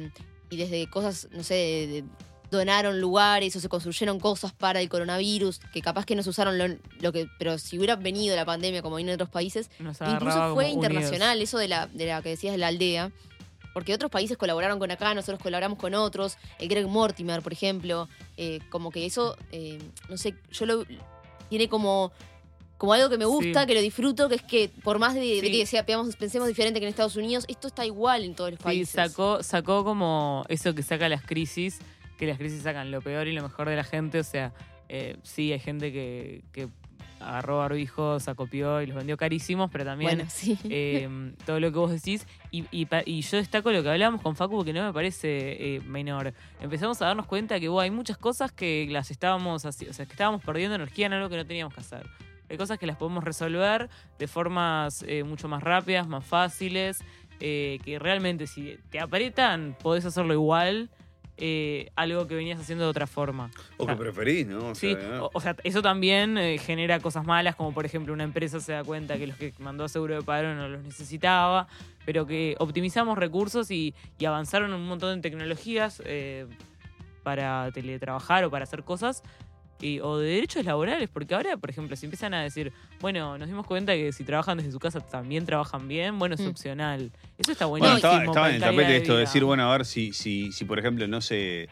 [0.50, 2.04] y desde cosas, no sé, de- de-
[2.50, 6.56] donaron lugares o se construyeron cosas para el coronavirus, que capaz que no se usaron
[6.56, 6.66] lo,
[7.00, 10.54] lo que, pero si hubiera venido la pandemia como vino en otros países, Nos Incluso
[10.54, 13.10] fue internacional eso de la, de la que decías de la aldea.
[13.74, 16.38] Porque otros países colaboraron con acá, nosotros colaboramos con otros.
[16.58, 18.08] El Greg Mortimer, por ejemplo.
[18.38, 20.84] eh, como que eso, eh, no sé, yo lo.
[21.50, 22.10] Tiene como.
[22.78, 23.66] Como algo que me gusta, Sí.
[23.68, 25.50] que lo disfruto, que es que por más de, de Sí.
[25.52, 28.64] que sea, pensemos diferente que en Estados Unidos, esto está igual en todos los Sí,
[28.64, 28.90] países.
[28.94, 31.78] sacó, sacó como eso que saca las crisis,
[32.18, 34.18] que las crisis sacan lo peor y lo mejor de la gente.
[34.18, 34.52] O sea,
[34.88, 36.68] eh, sí, hay gente que, que
[37.24, 40.58] agarró barbijos, acopió y los vendió carísimos, pero también bueno, sí.
[40.64, 42.26] eh, todo lo que vos decís.
[42.50, 45.76] Y, y pa- y yo destaco lo que hablábamos con Facu, que no me parece
[45.76, 46.32] eh, menor.
[46.60, 50.12] Empezamos a darnos cuenta que hay muchas cosas que las estábamos haci- o sea, que
[50.12, 52.06] estábamos perdiendo energía en algo que no teníamos que hacer.
[52.50, 57.02] Hay cosas que las podemos resolver de formas eh, mucho más rápidas, más fáciles,
[57.38, 60.88] que realmente si te aprietan, podés hacerlo igual.
[61.36, 63.50] Eh, algo que venías haciendo de otra forma.
[63.76, 64.68] O que sea, preferís, ¿no?
[64.68, 68.12] O Sí, sea, o, o sea, eso también eh, genera cosas malas, como por ejemplo
[68.12, 70.82] una empresa se da cuenta que los que mandó a seguro de paro no los
[70.82, 71.66] necesitaba,
[72.04, 76.46] pero que optimizamos recursos y, y avanzaron un montón de tecnologías eh,
[77.22, 79.22] para teletrabajar o para hacer cosas.
[79.80, 83.48] Y- o de derechos laborales, porque ahora, por ejemplo, si empiezan a decir, bueno, nos
[83.48, 86.48] dimos cuenta que si trabajan desde su casa también trabajan bien, bueno, es Mm.
[86.48, 87.10] opcional.
[87.38, 87.96] Eso está Bueno, buenísimo.
[88.12, 90.64] estaba, estaba en el tapete de esto de decir, bueno, a ver si, si, si
[90.64, 91.68] por ejemplo, no sé,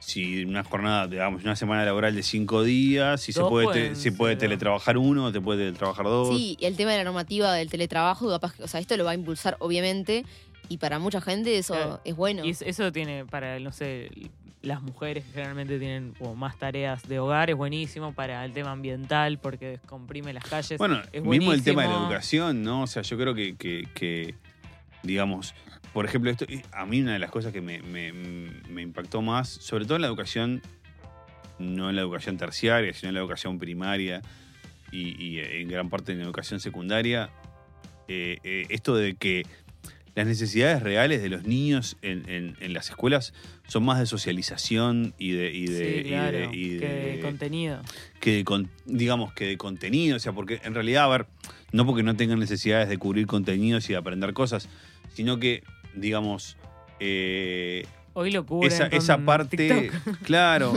[0.00, 3.96] si una jornada, digamos, una semana laboral de cinco días, si se puede, te- pueden
[3.96, 6.28] si puede teletrabajar uno, o te puede teletrabajar dos.
[6.36, 9.10] Sí, y el tema de la normativa del teletrabajo, capaz, o sea, esto lo va
[9.10, 10.24] a impulsar, obviamente,
[10.70, 12.00] y para mucha gente eso Claro.
[12.04, 12.44] es bueno.
[12.44, 14.10] Y es- eso tiene para, no sé,
[14.62, 18.72] las mujeres que generalmente tienen como más tareas de hogar, es buenísimo para el tema
[18.72, 20.78] ambiental porque descomprime las calles.
[20.78, 22.12] Bueno, es mismo el tema de la buenísimo.
[22.12, 22.82] educación, ¿no?
[22.82, 24.34] O sea, yo creo que, que- que,
[25.02, 25.54] digamos,
[25.92, 29.48] por ejemplo, esto, a mí una de las cosas que me, me- me impactó más,
[29.48, 30.60] sobre todo en la educación,
[31.58, 34.22] no en la educación terciaria, sino en la educación primaria
[34.90, 37.30] y, y en gran parte en la educación secundaria,
[38.08, 39.44] eh, eh, esto de que
[40.14, 43.32] las necesidades reales de los niños en, en- en las escuelas
[43.66, 46.50] son más de socialización y de, y de, sí, y de- claro.
[46.52, 47.82] y de- que de contenido.
[48.20, 51.26] que de con- digamos que de contenido, o sea, porque en realidad, a ver,
[51.72, 54.68] no porque no tengan necesidades de cubrir contenidos y de aprender cosas,
[55.14, 55.62] sino que,
[55.94, 56.56] digamos,
[57.00, 57.86] eh,
[58.18, 60.18] Hoy lo cubren esa, con esa parte, TikTok.
[60.24, 60.72] claro,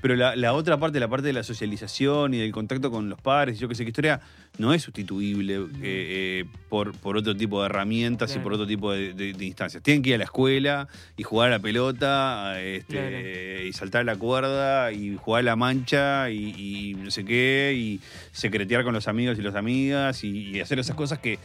[0.00, 3.20] pero la, la otra parte, la parte de la socialización y del contacto con los
[3.20, 4.20] padres, yo que sé qué historia,
[4.56, 8.90] no es sustituible eh, eh, por, por otro tipo de herramientas y por otro tipo
[8.92, 9.82] de, de- de instancias.
[9.82, 13.66] Tienen que ir a la escuela y jugar a la pelota este, Claro.
[13.66, 18.00] y saltar la cuerda y jugar a la mancha y, y no sé qué y
[18.32, 21.38] secretear con los amigos y las amigas y, y hacer esas cosas que,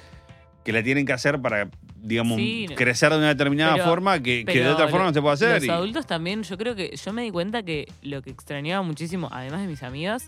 [0.63, 4.45] que la tienen que hacer para, digamos, Sí, crecer de una determinada pero- forma que,
[4.45, 5.55] que de otra forma lo- no se puede hacer.
[5.55, 8.81] Los y- adultos también, yo creo que yo me di cuenta que lo que extrañaba
[8.83, 10.25] muchísimo, además de mis amigas,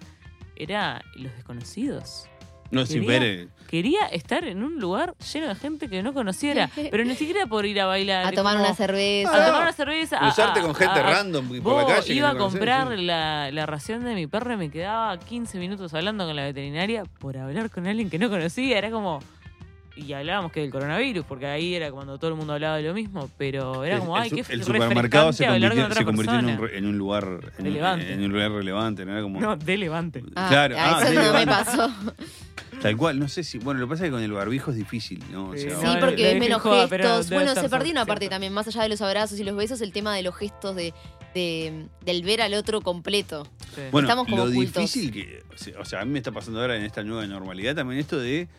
[0.56, 2.28] era los desconocidos.
[2.72, 3.24] no, sin quería- ver.
[3.24, 7.46] eh, Quería estar en un lugar lleno de gente que no conociera, pero ni siquiera
[7.48, 8.26] por ir a bailar.
[8.26, 9.30] A tomar como una cerveza.
[9.44, 10.18] A tomar una cerveza.
[10.18, 12.14] a- Cruzarte a- con gente a- a- random por la calle.
[12.14, 13.04] iba no a comprar sí.
[13.04, 17.04] la, la ración de mi perro y me quedaba 15 minutos hablando con la veterinaria
[17.20, 18.78] por hablar con alguien que no conocía.
[18.78, 19.20] Era como.
[19.98, 22.94] Y hablábamos que del coronavirus, porque ahí era cuando todo el mundo hablaba de lo
[22.94, 26.40] mismo, pero era como, el ay, qué El supermercado se convirtió, otra se convirtió en,
[26.40, 26.68] un, persona.
[26.68, 28.14] re- en un lugar en, un- Relevante.
[28.14, 29.12] en un lugar relevante, ¿no?
[29.14, 29.40] Era como.
[29.40, 30.22] No, de levante.
[30.36, 31.90] Ah, claro, ah, eso no me pasó.
[32.82, 33.58] Tal cual, no sé si.
[33.58, 35.52] Bueno, lo que pasa es que con el barbijo es difícil, ¿no?
[35.52, 37.30] O Sí, sea, Sí, No, porque es menos en joda, pero gestos.
[37.30, 38.06] Bueno, se perdió una cierto.
[38.08, 40.76] parte también, más allá de los abrazos y los besos, el tema de los gestos
[40.76, 40.94] de,
[41.34, 43.48] de- del ver al otro completo.
[43.74, 43.82] Sí.
[43.92, 44.74] Bueno, Estamos como lo ocultos.
[44.76, 45.42] difícil que.
[45.54, 48.02] o sea, O sea, a mí me está pasando ahora en esta nueva normalidad también
[48.02, 48.50] esto de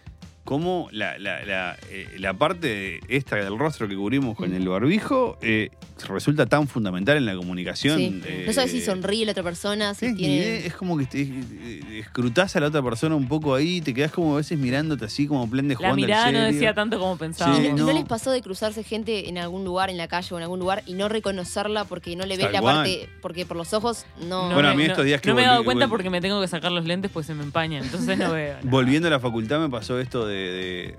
[0.46, 5.36] cómo la, la, la, eh, la parte esta del rostro que cubrimos con el barbijo
[5.42, 5.68] eh,
[6.08, 7.98] resulta tan fundamental en la comunicación.
[7.98, 8.22] Sí.
[8.24, 10.64] eh, No sabes si sonríe la otra persona, si es, tiene.
[10.66, 14.12] es como que te, eh, escrutás a la otra persona un poco ahí, te quedás
[14.12, 16.98] como a veces mirándote así como plan de La jugando al mirada no decía tanto
[16.98, 17.52] como pensaba.
[17.52, 17.92] ¿Y Sí, no, y no no.
[17.92, 20.82] les pasó de cruzarse gente en algún lugar, en la calle o en algún lugar,
[20.86, 23.08] y no reconocerla porque no le ves la parte.
[23.20, 24.52] Porque por los ojos no.
[24.54, 26.46] Bueno, a mí estos días que no me he dado cuenta porque me tengo que
[26.48, 28.54] sacar los lentes pues se me empañan, entonces no veo.
[28.54, 28.60] nada.
[28.70, 30.98] Volviendo a la facultad me pasó esto de, de,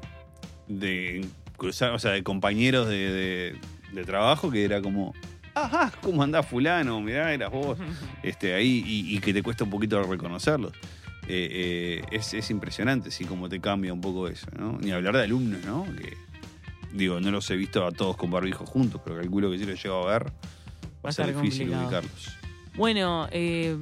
[0.67, 1.25] de
[1.57, 3.55] cruzar, o sea, de compañeros de, de-
[3.93, 5.13] de trabajo que era como,
[5.55, 6.99] ajá, ¿cómo andás fulano?
[7.01, 7.77] Mirá, eras vos.
[8.23, 10.73] Este, ahí, y, y que te cuesta un poquito reconocerlos.
[11.29, 14.77] Eh, eh, es, es impresionante, sí, cómo te cambia un poco eso, ¿no?
[14.81, 15.85] Ni hablar de alumnos, ¿no?
[15.97, 16.15] Que,
[16.93, 19.81] digo, no los he visto a todos con barbijo juntos, pero calculo que si los
[19.81, 20.31] llego a ver,
[21.05, 21.83] va a ser difícil complicado.
[22.01, 22.37] ubicarlos.
[22.75, 23.75] Bueno, eh,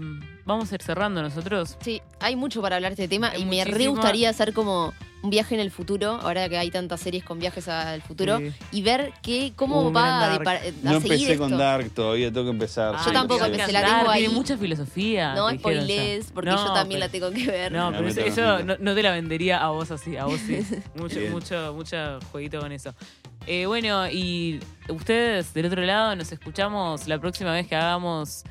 [0.46, 1.78] vamos a ir cerrando nosotros.
[1.82, 4.94] Sí, hay mucho para hablar de este tema Hay y me re gustaría hacer como
[5.22, 8.52] un viaje en el futuro, ahora que hay tantas series con viajes al futuro, Sí.
[8.72, 11.44] y ver qué, cómo Uh, va a, a No seguir empecé esto.
[11.44, 12.96] con Dark todavía, tengo que empezar.
[13.04, 14.20] Yo tampoco empecé, la tengo ahí.
[14.22, 15.34] Tiene mucha filosofía.
[15.34, 17.72] No spoilers, porque No, yo también pero- la tengo que ver.
[17.72, 20.60] No, No, pero eso, no, no te la vendería a vos así, a vos sí.
[20.96, 21.32] mucho, Bien.
[21.32, 22.94] mucho, mucho jueguito con eso.
[23.48, 24.60] Eh, bueno, y
[24.90, 28.44] ustedes del otro lado nos escuchamos la próxima vez que hagamos,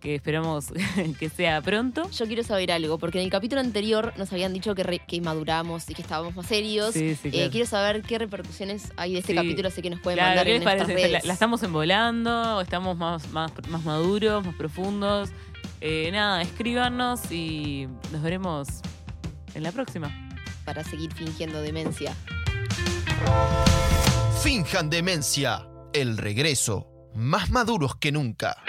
[0.00, 0.66] que esperamos
[1.18, 2.08] que sea pronto.
[2.10, 5.20] Yo quiero saber algo, porque en el capítulo anterior nos habían dicho que, re- que
[5.20, 6.94] maduramos y que estábamos más serios.
[6.94, 9.36] Sí, sí, Eh, quiero saber qué repercusiones hay de este Sí.
[9.36, 10.84] capítulo, así que nos pueden Claro, mandar ¿qué en les parece?
[10.86, 11.26] nuestras ¿La, redes.
[11.26, 12.60] la estamos envolando?
[12.60, 15.30] ¿Estamos más, más, más maduros, más profundos?
[15.80, 18.68] Eh, nada, escríbanos y nos veremos
[19.54, 20.10] en la próxima.
[20.64, 22.14] Para seguir fingiendo demencia.
[24.42, 25.66] Finjan demencia.
[25.92, 26.86] El regreso.
[27.14, 28.62] Más maduros que nunca.